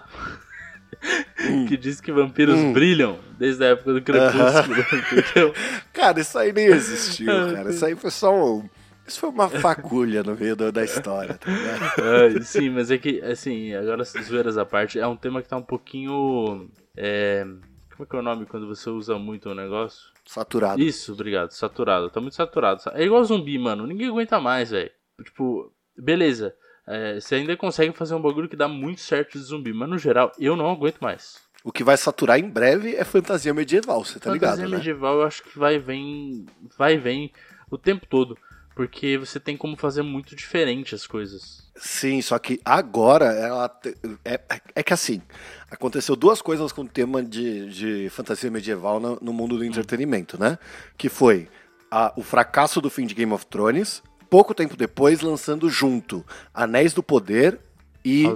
Hum. 1.40 1.66
que 1.68 1.76
diz 1.76 2.00
que 2.00 2.12
vampiros 2.12 2.58
brilham 2.72 3.18
desde 3.38 3.64
a 3.64 3.68
época 3.68 3.94
do 3.94 4.02
crepúsculo, 4.02 4.80
entendeu? 4.80 5.54
Cara, 5.92 6.20
isso 6.20 6.38
aí 6.38 6.52
nem 6.52 6.66
existiu, 6.66 7.26
cara. 7.54 7.70
Isso 7.70 7.84
aí 7.84 7.94
foi 7.94 8.10
só 8.10 8.34
um. 8.34 8.68
Isso 9.06 9.18
foi 9.18 9.30
uma 9.30 9.48
fagulha 9.48 10.22
no 10.22 10.36
meio 10.36 10.54
da 10.54 10.84
história, 10.84 11.34
tá 11.34 11.50
ligado? 11.50 11.92
Ai, 11.98 12.42
sim, 12.42 12.70
mas 12.70 12.92
é 12.92 12.98
que, 12.98 13.20
assim, 13.22 13.74
agora 13.74 14.04
zoeiras 14.04 14.56
à 14.56 14.64
parte, 14.64 15.00
é 15.00 15.06
um 15.06 15.16
tema 15.16 15.42
que 15.42 15.48
tá 15.48 15.56
um 15.56 15.62
pouquinho. 15.62 16.68
É, 16.96 17.44
como 17.90 18.04
é 18.04 18.06
que 18.06 18.14
é 18.14 18.18
o 18.20 18.22
nome 18.22 18.46
quando 18.46 18.68
você 18.68 18.88
usa 18.88 19.18
muito 19.18 19.50
um 19.50 19.54
negócio? 19.54 20.10
Saturado. 20.30 20.80
Isso, 20.80 21.12
obrigado, 21.12 21.50
saturado. 21.50 22.08
Tá 22.08 22.20
muito 22.20 22.36
saturado. 22.36 22.80
É 22.94 23.02
igual 23.02 23.24
zumbi, 23.24 23.58
mano. 23.58 23.84
Ninguém 23.84 24.06
aguenta 24.06 24.38
mais, 24.38 24.70
velho. 24.70 24.88
Tipo, 25.24 25.72
beleza. 25.98 26.54
é, 26.86 27.18
você 27.18 27.34
ainda 27.34 27.56
consegue 27.56 27.92
fazer 27.96 28.14
um 28.14 28.22
bagulho 28.22 28.48
que 28.48 28.54
dá 28.54 28.68
muito 28.68 29.00
certo 29.00 29.32
de 29.32 29.42
zumbi, 29.44 29.72
mas 29.72 29.88
no 29.90 29.98
geral 29.98 30.30
eu 30.38 30.54
não 30.54 30.70
aguento 30.70 31.00
mais. 31.00 31.40
O 31.64 31.72
que 31.72 31.82
vai 31.82 31.96
saturar 31.96 32.38
em 32.38 32.48
breve 32.48 32.94
é 32.94 33.02
fantasia 33.02 33.52
medieval, 33.52 34.04
você 34.04 34.20
tá 34.20 34.30
ligado, 34.30 34.50
Fantasia 34.58 34.68
né? 34.68 34.76
medieval 34.76 35.16
eu 35.16 35.26
acho 35.26 35.42
que 35.42 35.58
vai 35.58 35.80
vem, 35.80 36.46
vai 36.78 36.96
vem 36.96 37.32
o 37.68 37.76
tempo 37.76 38.06
todo. 38.06 38.38
Porque 38.76 39.18
você 39.18 39.40
tem 39.40 39.56
como 39.56 39.76
fazer 39.76 40.02
muito 40.02 40.36
diferente 40.36 40.94
as 40.94 41.08
coisas. 41.08 41.69
Sim, 41.82 42.20
só 42.20 42.38
que 42.38 42.60
agora 42.62 43.24
ela 43.32 43.80
é, 44.22 44.38
é 44.74 44.82
que 44.82 44.92
assim, 44.92 45.22
aconteceu 45.70 46.14
duas 46.14 46.42
coisas 46.42 46.72
com 46.72 46.82
o 46.82 46.88
tema 46.88 47.22
de, 47.22 47.70
de 47.70 48.10
fantasia 48.10 48.50
medieval 48.50 49.00
no, 49.00 49.18
no 49.22 49.32
mundo 49.32 49.56
do 49.56 49.64
entretenimento, 49.64 50.38
né? 50.38 50.58
Que 50.98 51.08
foi 51.08 51.48
a- 51.90 52.12
o 52.16 52.22
fracasso 52.22 52.82
do 52.82 52.90
fim 52.90 53.06
de 53.06 53.14
Game 53.14 53.32
of 53.32 53.46
Thrones, 53.46 54.02
pouco 54.28 54.52
tempo 54.54 54.76
depois 54.76 55.22
lançando 55.22 55.70
junto 55.70 56.22
Anéis 56.52 56.92
do 56.92 57.02
Poder 57.02 57.58
e. 58.04 58.26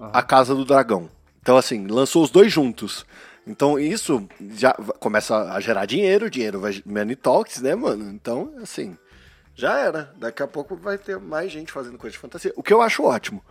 Aham. 0.00 0.10
A 0.14 0.22
Casa 0.22 0.54
do 0.54 0.64
Dragão. 0.64 1.10
Então, 1.42 1.58
assim, 1.58 1.86
lançou 1.86 2.24
os 2.24 2.30
dois 2.30 2.50
juntos. 2.50 3.04
Então, 3.46 3.78
isso 3.78 4.26
já 4.54 4.72
começa 4.98 5.52
a 5.52 5.60
gerar 5.60 5.84
dinheiro, 5.84 6.30
dinheiro 6.30 6.58
vai 6.58 6.82
money 6.86 7.14
talks, 7.14 7.60
né, 7.60 7.74
mano? 7.74 8.10
Então, 8.10 8.52
assim, 8.62 8.96
já 9.56 9.78
era. 9.78 10.12
Daqui 10.16 10.42
a 10.42 10.46
pouco 10.46 10.76
vai 10.76 10.96
ter 10.98 11.18
mais 11.18 11.50
gente 11.50 11.72
fazendo 11.72 11.98
coisa 11.98 12.12
de 12.12 12.18
fantasia. 12.18 12.52
O 12.54 12.62
que 12.62 12.72
eu 12.72 12.80
acho 12.80 13.02
ótimo. 13.02 13.42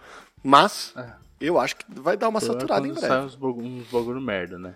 Mas, 0.44 0.94
É. 0.96 1.12
eu 1.42 1.60
acho 1.60 1.76
que 1.76 1.86
vai 1.90 2.16
dar 2.16 2.30
uma 2.30 2.38
é 2.40 2.42
saturada 2.42 2.88
em 2.88 2.92
breve. 2.92 3.08
sai 3.08 3.22
uns, 3.26 3.36
bagu- 3.36 3.62
uns 3.62 3.88
bagulho 3.90 4.22
merda, 4.22 4.58
né? 4.58 4.76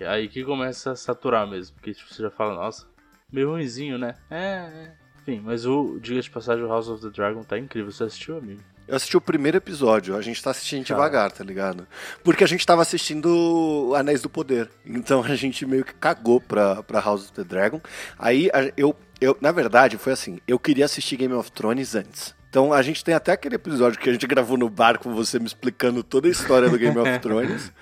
Aí- 0.00 0.06
Aí 0.06 0.28
que 0.28 0.42
começa 0.44 0.92
a 0.92 0.96
saturar 0.96 1.46
mesmo. 1.46 1.76
Porque 1.76 1.92
tipo, 1.94 2.12
você 2.12 2.22
já 2.22 2.30
fala, 2.30 2.54
nossa, 2.54 2.86
meio 3.30 3.50
ruimzinho, 3.50 3.98
né? 3.98 4.14
É, 4.30 4.38
é. 4.72 4.92
Enfim, 5.20 5.42
mas 5.44 5.66
o, 5.66 5.98
diga 6.00 6.20
de 6.22 6.30
passagem, 6.30 6.64
o 6.64 6.68
House 6.68 6.88
of 6.88 7.02
the 7.02 7.10
Dragon 7.10 7.42
tá 7.44 7.58
incrível. 7.58 7.92
Você 7.92 8.04
assistiu, 8.04 8.38
amigo? 8.38 8.62
Eu 8.88 8.96
assisti 8.96 9.16
o 9.16 9.20
primeiro 9.20 9.56
episódio, 9.58 10.16
a 10.16 10.22
gente 10.22 10.42
tá 10.42 10.50
assistindo 10.50 10.84
devagar, 10.84 11.30
tá 11.30 11.44
ligado? 11.44 11.86
Porque 12.24 12.42
a 12.42 12.46
gente 12.46 12.66
tava 12.66 12.82
assistindo 12.82 13.92
Anéis 13.94 14.20
do 14.22 14.28
Poder. 14.28 14.68
Então 14.84 15.22
a 15.22 15.36
gente 15.36 15.64
meio 15.66 15.84
que 15.84 15.94
cagou 15.94 16.40
pra, 16.40 16.82
pra 16.82 16.98
House 17.00 17.24
of 17.24 17.32
the 17.32 17.44
Dragon. 17.44 17.80
Aí 18.18 18.50
eu, 18.76 18.96
eu, 19.20 19.36
na 19.40 19.52
verdade, 19.52 19.96
foi 19.98 20.12
assim, 20.12 20.38
eu 20.46 20.58
queria 20.58 20.84
assistir 20.84 21.16
Game 21.16 21.34
of 21.34 21.50
Thrones 21.52 21.94
antes. 21.94 22.34
Então 22.48 22.72
a 22.72 22.82
gente 22.82 23.04
tem 23.04 23.14
até 23.14 23.32
aquele 23.32 23.54
episódio 23.54 23.98
que 23.98 24.08
a 24.08 24.12
gente 24.12 24.26
gravou 24.28 24.56
no 24.56 24.68
bar 24.68 24.98
com 24.98 25.14
você 25.14 25.38
me 25.38 25.46
explicando 25.46 26.02
toda 26.02 26.26
a 26.28 26.30
história 26.30 26.68
do 26.68 26.78
Game 26.78 26.98
of 26.98 27.18
Thrones. 27.20 27.72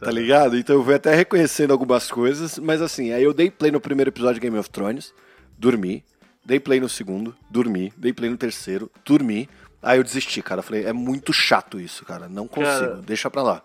Tá 0.00 0.10
ligado? 0.10 0.56
Então 0.58 0.76
eu 0.76 0.84
fui 0.84 0.94
até 0.94 1.14
reconhecendo 1.14 1.70
algumas 1.72 2.10
coisas, 2.10 2.58
mas 2.58 2.82
assim, 2.82 3.12
aí 3.12 3.22
eu 3.22 3.32
dei 3.32 3.50
play 3.50 3.70
no 3.70 3.80
primeiro 3.80 4.10
episódio 4.10 4.34
de 4.34 4.40
Game 4.40 4.58
of 4.58 4.68
Thrones, 4.68 5.14
dormi, 5.56 6.04
dei 6.44 6.60
play 6.60 6.78
no 6.78 6.88
segundo, 6.90 7.34
dormi, 7.50 7.90
dei 7.96 8.12
play 8.12 8.28
no 8.30 8.36
terceiro, 8.36 8.90
dormi. 9.04 9.48
Aí 9.80 9.98
eu 9.98 10.02
desisti, 10.04 10.42
cara. 10.42 10.60
Falei, 10.60 10.84
é 10.84 10.92
muito 10.92 11.32
chato 11.32 11.80
isso, 11.80 12.04
cara. 12.04 12.28
Não 12.28 12.48
consigo, 12.48 12.80
Cara- 12.80 13.02
deixa 13.06 13.30
pra 13.30 13.42
lá. 13.42 13.62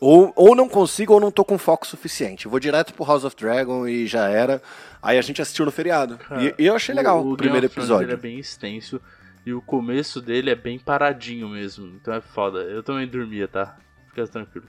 Ou, 0.00 0.32
ou 0.36 0.54
não 0.54 0.68
consigo 0.68 1.14
ou 1.14 1.20
não 1.20 1.30
tô 1.30 1.44
com 1.44 1.56
foco 1.56 1.86
suficiente. 1.86 2.48
Vou 2.48 2.60
direto 2.60 2.92
pro 2.92 3.04
House 3.04 3.24
of 3.24 3.36
Dragon 3.36 3.86
e 3.86 4.06
já 4.06 4.28
era. 4.28 4.60
Aí 5.02 5.18
a 5.18 5.22
gente 5.22 5.40
assistiu 5.40 5.64
no 5.64 5.70
feriado. 5.70 6.18
e, 6.38 6.62
e 6.62 6.66
eu 6.66 6.74
achei 6.74 6.94
legal 6.94 7.20
o, 7.20 7.24
Game 7.24 7.36
primeiro 7.36 7.68
Thrones, 7.68 7.88
episódio. 7.88 8.06
Ele 8.06 8.12
é 8.12 8.16
bem 8.16 8.38
extenso 8.38 9.00
e 9.46 9.52
o 9.52 9.62
começo 9.62 10.20
dele 10.20 10.50
é 10.50 10.54
bem 10.54 10.78
paradinho 10.78 11.48
mesmo. 11.48 11.86
Então 12.00 12.12
é 12.12 12.20
foda. 12.20 12.60
Eu 12.60 12.82
também 12.82 13.06
dormia, 13.06 13.46
tá? 13.48 13.76
Fica 14.08 14.26
tranquilo. 14.26 14.66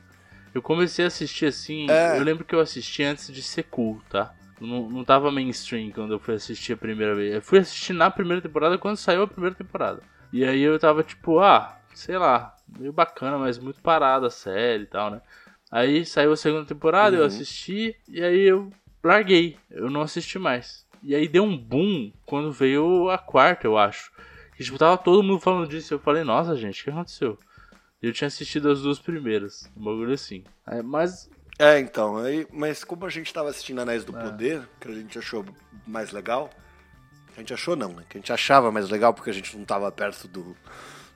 Eu 0.53 0.61
comecei 0.61 1.03
a 1.03 1.07
assistir 1.09 1.47
assim. 1.47 1.89
É. 1.89 2.17
Eu 2.17 2.23
lembro 2.23 2.45
que 2.45 2.55
eu 2.55 2.59
assisti 2.59 3.03
antes 3.03 3.31
de 3.31 3.41
ser 3.41 3.63
cool, 3.63 4.01
tá? 4.09 4.33
Não, 4.59 4.89
não 4.89 5.03
tava 5.03 5.29
mainstream 5.31 5.91
quando 5.91 6.13
eu 6.13 6.19
fui 6.19 6.35
assistir 6.35 6.73
a 6.73 6.77
primeira 6.77 7.13
vez. 7.13 7.35
Eu 7.35 7.41
fui 7.41 7.59
assistir 7.59 7.93
na 7.93 8.09
primeira 8.09 8.41
temporada 8.41 8.77
quando 8.77 8.95
saiu 8.95 9.23
a 9.23 9.27
primeira 9.27 9.55
temporada. 9.55 10.01
E 10.31 10.45
aí 10.45 10.61
eu 10.61 10.79
tava 10.79 11.03
tipo, 11.03 11.39
ah, 11.39 11.77
sei 11.93 12.17
lá, 12.17 12.54
meio 12.67 12.91
bacana, 12.93 13.37
mas 13.37 13.57
muito 13.57 13.81
parada 13.81 14.27
a 14.27 14.31
série 14.31 14.83
e 14.83 14.87
tal, 14.87 15.11
né? 15.11 15.21
Aí 15.71 16.05
saiu 16.05 16.31
a 16.31 16.37
segunda 16.37 16.65
temporada, 16.65 17.15
eu 17.15 17.21
Uhum. 17.21 17.27
assisti, 17.27 17.95
e 18.07 18.23
aí 18.23 18.41
eu 18.41 18.71
larguei, 19.03 19.57
eu 19.69 19.89
não 19.89 20.01
assisti 20.01 20.37
mais. 20.39 20.85
E 21.03 21.13
aí 21.13 21.27
deu 21.27 21.43
um 21.43 21.57
boom 21.57 22.11
quando 22.25 22.51
veio 22.51 23.09
a 23.09 23.17
quarta, 23.17 23.67
eu 23.67 23.77
acho. 23.77 24.11
Que 24.55 24.63
tipo, 24.63 24.77
tava 24.77 24.97
todo 24.97 25.21
mundo 25.23 25.39
falando 25.39 25.67
disso, 25.67 25.93
eu 25.93 25.99
falei, 25.99 26.23
nossa 26.23 26.55
gente, 26.55 26.81
o 26.81 26.83
que 26.85 26.89
aconteceu? 26.89 27.37
Eu 28.01 28.13
tinha 28.13 28.27
assistido 28.27 28.69
as 28.69 28.81
duas 28.81 28.99
primeiras, 28.99 29.69
um 29.75 29.83
bagulho 29.83 30.13
assim. 30.13 30.43
Aí, 30.65 30.81
mas, 30.81 31.29
É, 31.59 31.79
então, 31.79 32.17
aí, 32.17 32.47
mas 32.51 32.83
como 32.83 33.05
a 33.05 33.09
gente 33.09 33.33
tava 33.33 33.49
assistindo 33.49 33.81
Anéis 33.81 34.03
É. 34.03 34.05
do 34.05 34.13
Poder, 34.13 34.61
que 34.79 34.87
a 34.87 34.93
gente 34.93 35.17
achou 35.17 35.45
mais 35.87 36.11
legal, 36.11 36.49
a 37.35 37.39
gente 37.39 37.53
achou 37.53 37.75
não, 37.75 37.89
né? 37.93 38.03
Que 38.09 38.17
a 38.17 38.19
gente 38.21 38.31
achava 38.31 38.71
mais 38.71 38.89
legal 38.89 39.13
porque 39.13 39.29
a 39.29 39.33
gente 39.33 39.57
não 39.57 39.65
tava 39.65 39.91
perto 39.91 40.27
do, 40.27 40.55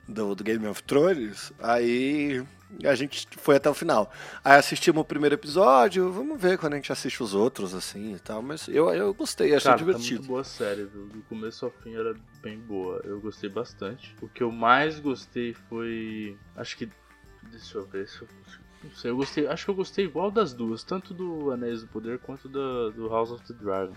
do, 0.09 0.35
do 0.35 0.43
Game 0.43 0.65
of 0.67 0.83
Thrones, 0.83 1.53
aí 1.59 2.43
a 2.83 2.95
gente 2.95 3.27
foi 3.37 3.55
até 3.55 3.69
o 3.69 3.73
final. 3.73 4.11
Aí 4.43 4.57
assistimos 4.57 5.01
o 5.01 5.05
primeiro 5.05 5.35
episódio, 5.35 6.11
vamos 6.11 6.39
ver 6.41 6.57
quando 6.57 6.73
a 6.73 6.75
gente 6.77 6.91
assiste 6.91 7.21
os 7.21 7.33
outros, 7.33 7.73
assim 7.73 8.15
e 8.15 8.19
tal, 8.19 8.41
mas 8.41 8.67
eu, 8.67 8.93
eu 8.93 9.13
gostei, 9.13 9.53
achei 9.53 9.71
cara, 9.71 9.77
tá 9.77 9.85
divertido. 9.85 10.19
muito 10.19 10.27
boa 10.27 10.41
a 10.41 10.43
série, 10.43 10.85
viu? 10.85 11.05
Do 11.05 11.21
começo 11.23 11.65
ao 11.65 11.71
fim 11.71 11.95
era 11.95 12.15
bem 12.41 12.57
boa, 12.59 13.01
eu 13.03 13.19
gostei 13.19 13.49
bastante. 13.49 14.15
O 14.21 14.27
que 14.27 14.43
eu 14.43 14.51
mais 14.51 14.99
gostei 14.99 15.53
foi, 15.53 16.37
acho 16.55 16.77
que, 16.77 16.89
deixa 17.43 17.77
eu 17.77 17.85
ver, 17.85 18.07
se 18.07 18.21
eu, 18.21 18.27
não 18.83 18.91
sei, 18.91 19.11
eu 19.11 19.15
gostei, 19.15 19.47
acho 19.47 19.65
que 19.65 19.71
eu 19.71 19.75
gostei 19.75 20.05
igual 20.05 20.31
das 20.31 20.53
duas, 20.53 20.83
tanto 20.83 21.13
do 21.13 21.51
Anéis 21.51 21.81
do 21.81 21.87
Poder 21.87 22.19
quanto 22.19 22.47
do, 22.47 22.91
do 22.91 23.09
House 23.09 23.31
of 23.31 23.45
the 23.45 23.53
Dragon. 23.53 23.93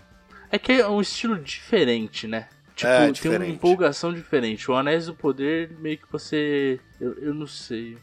É 0.51 0.59
que 0.59 0.73
é 0.73 0.87
um 0.87 1.01
estilo 1.01 1.39
diferente, 1.39 2.27
né? 2.27 2.47
Tipo, 2.75 2.89
É, 2.91 3.11
tem 3.11 3.31
uma 3.35 3.45
empolgação 3.47 4.13
diferente. 4.13 4.69
O 4.69 4.73
Anéis 4.75 5.05
do 5.05 5.13
Poder, 5.15 5.71
meio 5.79 5.97
que 5.97 6.11
você. 6.11 6.79
Eu, 6.99 7.13
eu 7.19 7.33
não 7.33 7.45
sei. 7.47 7.97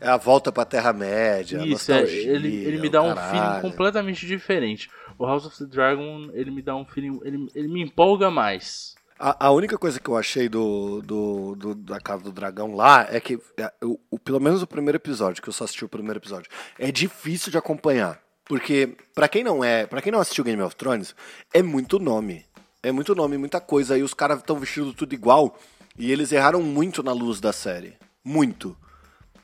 É 0.00 0.08
a 0.08 0.16
volta 0.16 0.50
pra 0.50 0.64
Terra-média, 0.64 1.60
a 1.60 1.66
Isso, 1.66 1.92
é, 1.92 2.02
ele, 2.02 2.54
ele 2.64 2.78
me 2.80 2.88
dá 2.88 3.02
um 3.02 3.14
caralho. 3.14 3.30
feeling 3.60 3.60
completamente 3.70 4.26
diferente. 4.26 4.88
O 5.18 5.26
House 5.26 5.44
of 5.44 5.58
the 5.58 5.66
Dragon, 5.66 6.30
ele 6.32 6.50
me 6.50 6.62
dá 6.62 6.74
um 6.74 6.86
feeling. 6.86 7.20
Ele, 7.22 7.46
ele 7.54 7.68
me 7.68 7.82
empolga 7.82 8.30
mais. 8.30 8.94
A, 9.18 9.46
a 9.48 9.50
única 9.50 9.76
coisa 9.76 10.00
que 10.00 10.08
eu 10.08 10.16
achei 10.16 10.48
do, 10.48 11.02
do, 11.02 11.54
do- 11.54 11.74
da 11.74 12.00
Casa 12.00 12.22
do 12.24 12.32
Dragão 12.32 12.74
lá 12.74 13.06
é 13.10 13.20
que, 13.20 13.38
é, 13.58 13.70
o, 13.84 14.00
o- 14.10 14.18
pelo 14.18 14.40
menos 14.40 14.62
o 14.62 14.66
primeiro 14.66 14.96
episódio, 14.96 15.42
que 15.42 15.48
eu 15.50 15.52
só 15.52 15.64
assisti 15.64 15.84
o 15.84 15.88
primeiro 15.90 16.18
episódio, 16.18 16.50
é 16.78 16.90
difícil 16.90 17.50
de 17.52 17.58
acompanhar. 17.58 18.18
Porque, 18.46 18.96
pra 19.14 19.28
quem 19.28 19.44
não 19.44 19.62
é, 19.62 19.86
para 19.86 20.00
quem 20.00 20.10
não 20.10 20.18
assistiu 20.20 20.42
Game 20.42 20.60
of 20.62 20.74
Thrones, 20.74 21.14
é 21.52 21.62
muito 21.62 21.98
nome. 21.98 22.46
É 22.82 22.90
muito 22.92 23.14
nome, 23.14 23.36
muita 23.38 23.60
coisa. 23.60 23.96
E 23.98 24.02
os 24.02 24.14
caras 24.14 24.38
estão 24.38 24.58
vestidos 24.58 24.94
tudo 24.94 25.12
igual. 25.12 25.58
E 25.98 26.10
eles 26.10 26.32
erraram 26.32 26.62
muito 26.62 27.02
na 27.02 27.12
luz 27.12 27.40
da 27.40 27.52
série. 27.52 27.94
Muito. 28.24 28.76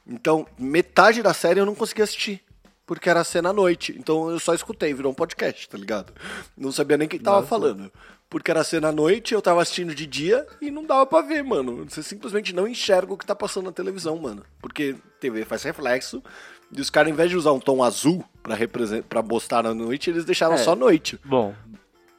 Então, 0.06 0.46
metade 0.58 1.22
da 1.22 1.34
série 1.34 1.60
eu 1.60 1.66
não 1.66 1.74
consegui 1.74 2.02
assistir. 2.02 2.42
Porque 2.86 3.10
era 3.10 3.24
cena 3.24 3.50
à 3.50 3.52
noite. 3.52 3.94
Então 3.98 4.30
eu 4.30 4.38
só 4.38 4.54
escutei, 4.54 4.94
virou 4.94 5.10
um 5.10 5.14
podcast, 5.14 5.68
tá 5.68 5.76
ligado? 5.76 6.12
Não 6.56 6.70
sabia 6.70 6.96
nem 6.96 7.08
quem 7.08 7.18
tava 7.18 7.38
Nossa. 7.38 7.48
falando. 7.48 7.90
Porque 8.30 8.50
era 8.50 8.62
cena 8.62 8.88
à 8.88 8.92
noite, 8.92 9.34
eu 9.34 9.42
tava 9.42 9.60
assistindo 9.60 9.92
de 9.94 10.06
dia 10.06 10.46
e 10.60 10.70
não 10.70 10.84
dava 10.84 11.04
pra 11.04 11.20
ver, 11.20 11.42
mano. 11.42 11.84
Você 11.88 12.00
simplesmente 12.02 12.52
não 12.54 12.66
enxerga 12.66 13.12
o 13.12 13.16
que 13.18 13.26
tá 13.26 13.34
passando 13.34 13.66
na 13.66 13.72
televisão, 13.72 14.16
mano. 14.18 14.44
Porque 14.60 14.94
TV 15.20 15.44
faz 15.44 15.64
reflexo. 15.64 16.22
E 16.70 16.80
os 16.80 16.88
caras, 16.90 17.08
ao 17.08 17.14
invés 17.14 17.28
de 17.30 17.36
usar 17.36 17.52
um 17.52 17.60
tom 17.60 17.82
azul 17.82 18.24
pra, 18.42 18.54
represen- 18.54 19.02
pra 19.02 19.20
mostrar 19.22 19.62
na 19.64 19.74
noite, 19.74 20.10
eles 20.10 20.24
deixaram 20.24 20.54
É. 20.54 20.58
só 20.58 20.74
noite. 20.76 21.18
Bom, 21.24 21.54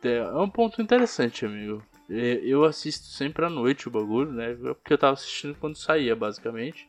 é 0.03 0.17
é 0.17 0.37
um 0.37 0.49
ponto 0.49 0.81
interessante, 0.81 1.45
amigo. 1.45 1.83
É, 2.09 2.39
Eu 2.43 2.63
assisto 2.63 3.05
sempre 3.07 3.45
à 3.45 3.49
noite 3.49 3.87
o 3.87 3.91
bagulho, 3.91 4.31
né? 4.31 4.55
Porque 4.55 4.93
eu 4.93 4.97
tava 4.97 5.13
assistindo 5.13 5.55
quando 5.55 5.75
saía, 5.75 6.15
basicamente. 6.15 6.87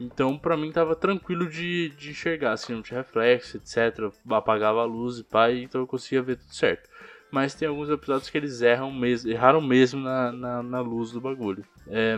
Então, 0.00 0.36
pra 0.38 0.56
mim, 0.56 0.72
tava 0.72 0.96
tranquilo 0.96 1.48
de, 1.48 1.90
de 1.90 2.10
enxergar, 2.10 2.52
assim, 2.52 2.74
não 2.74 2.82
tinha 2.82 3.00
reflexo, 3.00 3.56
etc. 3.56 4.12
Apagava 4.30 4.80
a 4.80 4.84
luz 4.84 5.18
e 5.18 5.24
pá, 5.24 5.50
então 5.52 5.80
eu 5.82 5.86
conseguia 5.86 6.22
ver 6.22 6.36
tudo 6.36 6.54
certo. 6.54 6.90
Mas 7.30 7.54
tem 7.54 7.68
alguns 7.68 7.88
episódios 7.88 8.28
que 8.28 8.36
eles 8.36 8.60
erram 8.60 8.92
mesmo, 8.92 9.30
erraram 9.30 9.60
mesmo 9.60 10.00
na, 10.00 10.32
na, 10.32 10.62
na 10.62 10.80
luz 10.80 11.12
do 11.12 11.20
bagulho. 11.20 11.64
É, 11.86 12.16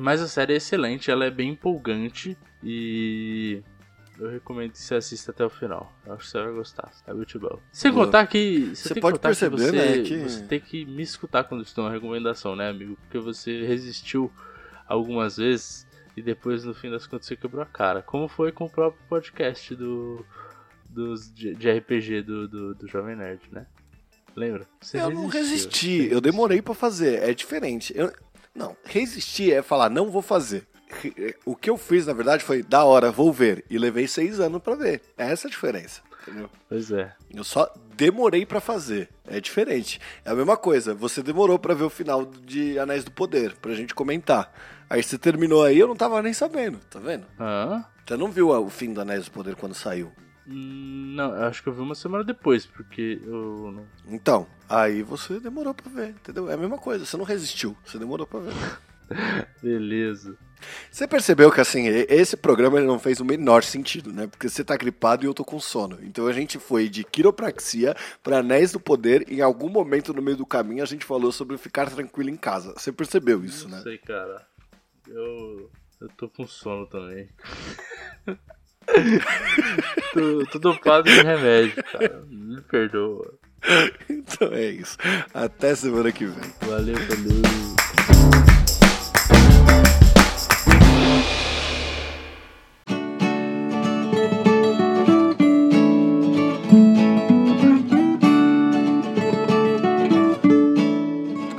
mas 0.00 0.20
a 0.22 0.28
série 0.28 0.54
é 0.54 0.56
excelente, 0.56 1.10
ela 1.10 1.24
é 1.24 1.30
bem 1.30 1.50
empolgante 1.50 2.36
e. 2.62 3.62
eu 4.18 4.28
recomendo 4.30 4.72
que 4.72 4.78
você 4.78 4.94
assista 4.96 5.30
até 5.30 5.44
o 5.44 5.50
final. 5.50 5.92
Eu 6.04 6.14
acho 6.14 6.24
que 6.24 6.30
você 6.30 6.42
vai 6.42 6.52
gostar. 6.52 6.90
É 7.06 7.12
muito 7.14 7.38
bom. 7.38 7.58
Sem 7.72 7.92
contar 7.92 8.26
que. 8.26 8.74
Você, 8.74 8.88
Você 8.88 8.94
tem 8.94 9.00
pode 9.00 9.18
perceber, 9.18 9.56
que 9.56 9.62
você, 9.62 9.72
né, 9.72 10.02
que- 10.02 10.18
você 10.28 10.42
tem 10.44 10.60
que 10.60 10.84
me 10.84 11.02
escutar 11.02 11.44
quando 11.44 11.62
estou 11.62 11.84
uma 11.84 11.90
recomendação, 11.92 12.56
né, 12.56 12.68
amigo? 12.68 12.96
Porque 13.02 13.18
você 13.18 13.64
resistiu 13.66 14.30
algumas 14.86 15.36
vezes 15.36 15.86
e 16.16 16.22
depois, 16.22 16.64
no 16.64 16.74
fim 16.74 16.90
das 16.90 17.06
contas, 17.06 17.26
você 17.26 17.36
quebrou 17.36 17.62
a 17.62 17.66
cara. 17.66 18.02
Como 18.02 18.26
foi 18.28 18.50
com 18.52 18.64
o 18.64 18.70
próprio 18.70 19.00
podcast 19.08 19.74
do. 19.74 20.24
Dos, 20.90 21.30
de, 21.32 21.54
de 21.54 21.70
RPG 21.70 22.22
do, 22.22 22.48
do, 22.48 22.74
do 22.74 22.88
Jovem 22.88 23.14
Nerd, 23.14 23.42
né? 23.52 23.66
Lembra? 24.34 24.66
Você 24.80 24.98
Eu 24.98 25.10
não 25.10 25.26
resistiu. 25.26 25.90
resisti, 25.90 26.08
eu 26.12 26.18
demorei 26.20 26.62
pra 26.62 26.72
fazer. 26.74 27.22
É 27.22 27.34
diferente. 27.34 27.92
Eu- 27.94 28.10
não, 28.54 28.74
resistir 28.84 29.52
é 29.52 29.60
falar, 29.62 29.90
não 29.90 30.10
vou 30.10 30.22
fazer. 30.22 30.66
Re- 30.90 31.34
O 31.44 31.54
que 31.56 31.68
eu 31.70 31.76
fiz, 31.76 32.06
na 32.06 32.12
verdade, 32.12 32.42
foi 32.44 32.62
da 32.62 32.84
hora, 32.84 33.10
vou 33.10 33.32
ver. 33.32 33.64
E 33.70 33.78
levei 33.78 34.06
seis 34.08 34.40
anos 34.40 34.62
pra 34.62 34.74
ver. 34.74 35.02
É 35.16 35.30
essa 35.30 35.46
a 35.48 35.50
diferença. 35.50 36.00
Entendeu? 36.22 36.50
Pois 36.68 36.90
é. 36.90 37.14
Eu 37.34 37.44
só 37.44 37.72
demorei 37.96 38.44
pra 38.44 38.60
fazer. 38.60 39.08
É 39.26 39.40
diferente. 39.40 40.00
É 40.24 40.30
a 40.30 40.34
mesma 40.34 40.56
coisa. 40.56 40.94
Você 40.94 41.22
demorou 41.22 41.58
pra 41.58 41.74
ver 41.74 41.84
o 41.84 41.90
final 41.90 42.24
de 42.26 42.78
Anéis 42.78 43.04
do 43.04 43.10
Poder, 43.10 43.54
pra 43.56 43.74
gente 43.74 43.94
comentar. 43.94 44.52
Aí 44.90 45.02
você 45.02 45.16
terminou 45.18 45.64
aí, 45.64 45.78
eu 45.78 45.86
não 45.88 45.96
tava 45.96 46.20
nem 46.22 46.32
sabendo, 46.32 46.78
tá 46.90 46.98
vendo? 46.98 47.26
Hã? 47.38 47.84
Você 48.06 48.16
não 48.16 48.30
viu 48.30 48.48
o 48.48 48.70
fim 48.70 48.92
do 48.92 49.00
Anéis 49.02 49.26
do 49.26 49.30
Poder 49.30 49.54
quando 49.54 49.74
saiu. 49.74 50.10
Hum, 50.46 51.12
Não, 51.14 51.34
eu 51.34 51.44
acho 51.44 51.62
que 51.62 51.68
eu 51.68 51.74
vi 51.74 51.80
uma 51.82 51.94
semana 51.94 52.24
depois, 52.24 52.64
porque 52.64 53.20
eu 53.22 53.70
não. 53.70 53.86
Então, 54.14 54.46
aí 54.66 55.02
você 55.02 55.38
demorou 55.38 55.74
pra 55.74 55.90
ver, 55.92 56.08
entendeu? 56.10 56.50
É 56.50 56.54
a 56.54 56.56
mesma 56.56 56.78
coisa, 56.78 57.04
você 57.04 57.18
não 57.18 57.24
resistiu, 57.26 57.76
você 57.84 57.98
demorou 57.98 58.26
pra 58.26 58.40
ver. 58.40 58.54
Beleza. 59.62 60.36
Você 60.90 61.06
percebeu 61.06 61.52
que 61.52 61.60
assim, 61.60 61.86
e- 61.86 62.06
esse 62.08 62.36
programa 62.36 62.78
ele 62.78 62.86
não 62.86 62.98
fez 62.98 63.20
o 63.20 63.24
menor 63.24 63.62
sentido, 63.62 64.12
né? 64.12 64.26
Porque 64.26 64.48
você 64.48 64.64
tá 64.64 64.76
gripado 64.76 65.24
e 65.24 65.26
eu 65.28 65.32
tô 65.34 65.44
com 65.44 65.60
sono. 65.60 65.98
Então 66.02 66.26
a 66.26 66.32
gente 66.32 66.58
foi 66.58 66.88
de 66.88 67.04
quiropraxia 67.04 67.94
pra 68.24 68.38
anéis 68.38 68.72
do 68.72 68.80
poder. 68.80 69.24
Em 69.30 69.40
algum 69.40 69.68
momento 69.68 70.12
no 70.12 70.20
meio 70.20 70.36
do 70.36 70.44
caminho 70.46 70.82
a 70.82 70.86
gente 70.86 71.04
falou 71.04 71.30
sobre 71.30 71.56
ficar 71.56 71.88
tranquilo 71.88 72.28
em 72.30 72.36
casa. 72.36 72.74
Você 72.76 72.90
percebeu 72.90 73.44
isso, 73.44 73.68
Não 73.68 73.76
né? 73.76 73.82
sei, 73.84 73.98
cara. 73.98 74.44
Eu. 75.06 75.70
Eu 76.00 76.08
tô 76.16 76.28
com 76.28 76.46
sono 76.46 76.86
também. 76.86 77.28
tô, 80.12 80.46
tô 80.52 80.58
dopado 80.58 81.04
de 81.10 81.22
remédio, 81.22 81.82
cara. 81.84 82.24
Me 82.28 82.60
perdoa. 82.62 83.34
Então 84.08 84.52
é 84.52 84.66
isso. 84.66 84.96
Até 85.34 85.74
semana 85.74 86.12
que 86.12 86.24
vem. 86.26 86.50
Valeu, 86.62 86.94
valeu. 86.94 87.77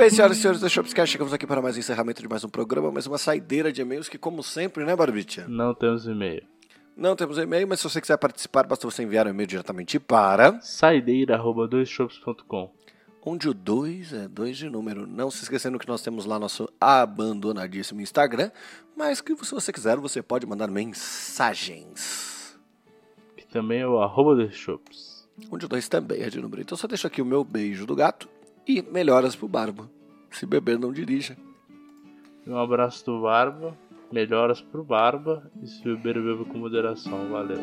Bem, 0.09 0.15
senhoras 0.15 0.37
e 0.37 0.41
senhores 0.41 0.59
do 0.59 0.69
Shopscast, 0.69 1.11
chegamos 1.11 1.33
aqui 1.33 1.45
para 1.45 1.61
mais 1.61 1.75
um 1.75 1.79
encerramento 1.79 2.21
de 2.21 2.27
mais 2.27 2.43
um 2.43 2.49
programa, 2.49 2.91
mais 2.91 3.05
uma 3.05 3.19
saideira 3.19 3.71
de 3.71 3.81
e-mails 3.81 4.09
que, 4.09 4.17
como 4.17 4.41
sempre, 4.41 4.83
né, 4.83 4.95
Barbicha? 4.95 5.45
Não 5.47 5.71
temos 5.73 6.07
e-mail. 6.07 6.43
Não 6.97 7.15
temos 7.15 7.37
e-mail, 7.37 7.67
mas 7.67 7.79
se 7.79 7.87
você 7.87 8.01
quiser 8.01 8.17
participar, 8.17 8.65
basta 8.65 8.89
você 8.89 9.03
enviar 9.03 9.27
um 9.27 9.29
e-mail 9.29 9.45
diretamente 9.45 9.99
para. 9.99 10.59
Saideira.doisshops.com 10.61 12.73
onde 13.21 13.49
o 13.49 13.53
2 13.53 14.13
é 14.13 14.27
2 14.27 14.57
de 14.57 14.69
número. 14.69 15.05
Não 15.05 15.29
se 15.29 15.43
esquecendo 15.43 15.77
que 15.77 15.87
nós 15.87 16.01
temos 16.01 16.25
lá 16.25 16.39
nosso 16.39 16.67
abandonadíssimo 16.81 18.01
Instagram, 18.01 18.49
mas 18.97 19.21
que 19.21 19.35
se 19.45 19.51
você 19.51 19.71
quiser, 19.71 19.97
você 19.97 20.23
pode 20.23 20.47
mandar 20.47 20.69
mensagens. 20.69 22.57
Que 23.37 23.45
também 23.45 23.81
é 23.81 23.87
o 23.87 23.99
arroba 23.99 24.35
doisshops. 24.35 25.29
Onde 25.51 25.65
o 25.65 25.69
2 25.69 25.87
também 25.87 26.23
é 26.23 26.29
de 26.29 26.41
número. 26.41 26.61
Então 26.61 26.77
só 26.77 26.87
deixo 26.87 27.05
aqui 27.05 27.21
o 27.21 27.25
meu 27.25 27.43
beijo 27.43 27.85
do 27.85 27.95
gato 27.95 28.27
e 28.67 28.81
melhoras 28.81 29.35
pro 29.35 29.47
Barba. 29.47 29.98
Se 30.31 30.45
beber, 30.45 30.79
não 30.79 30.91
dirija. 30.91 31.37
Um 32.47 32.57
abraço 32.57 33.05
do 33.05 33.21
Barba. 33.21 33.77
Melhoras 34.11 34.61
pro 34.61 34.83
Barba. 34.83 35.51
E 35.61 35.67
se 35.67 35.83
beber, 35.83 36.21
beba 36.21 36.45
com 36.45 36.57
moderação. 36.57 37.29
Valeu. 37.29 37.59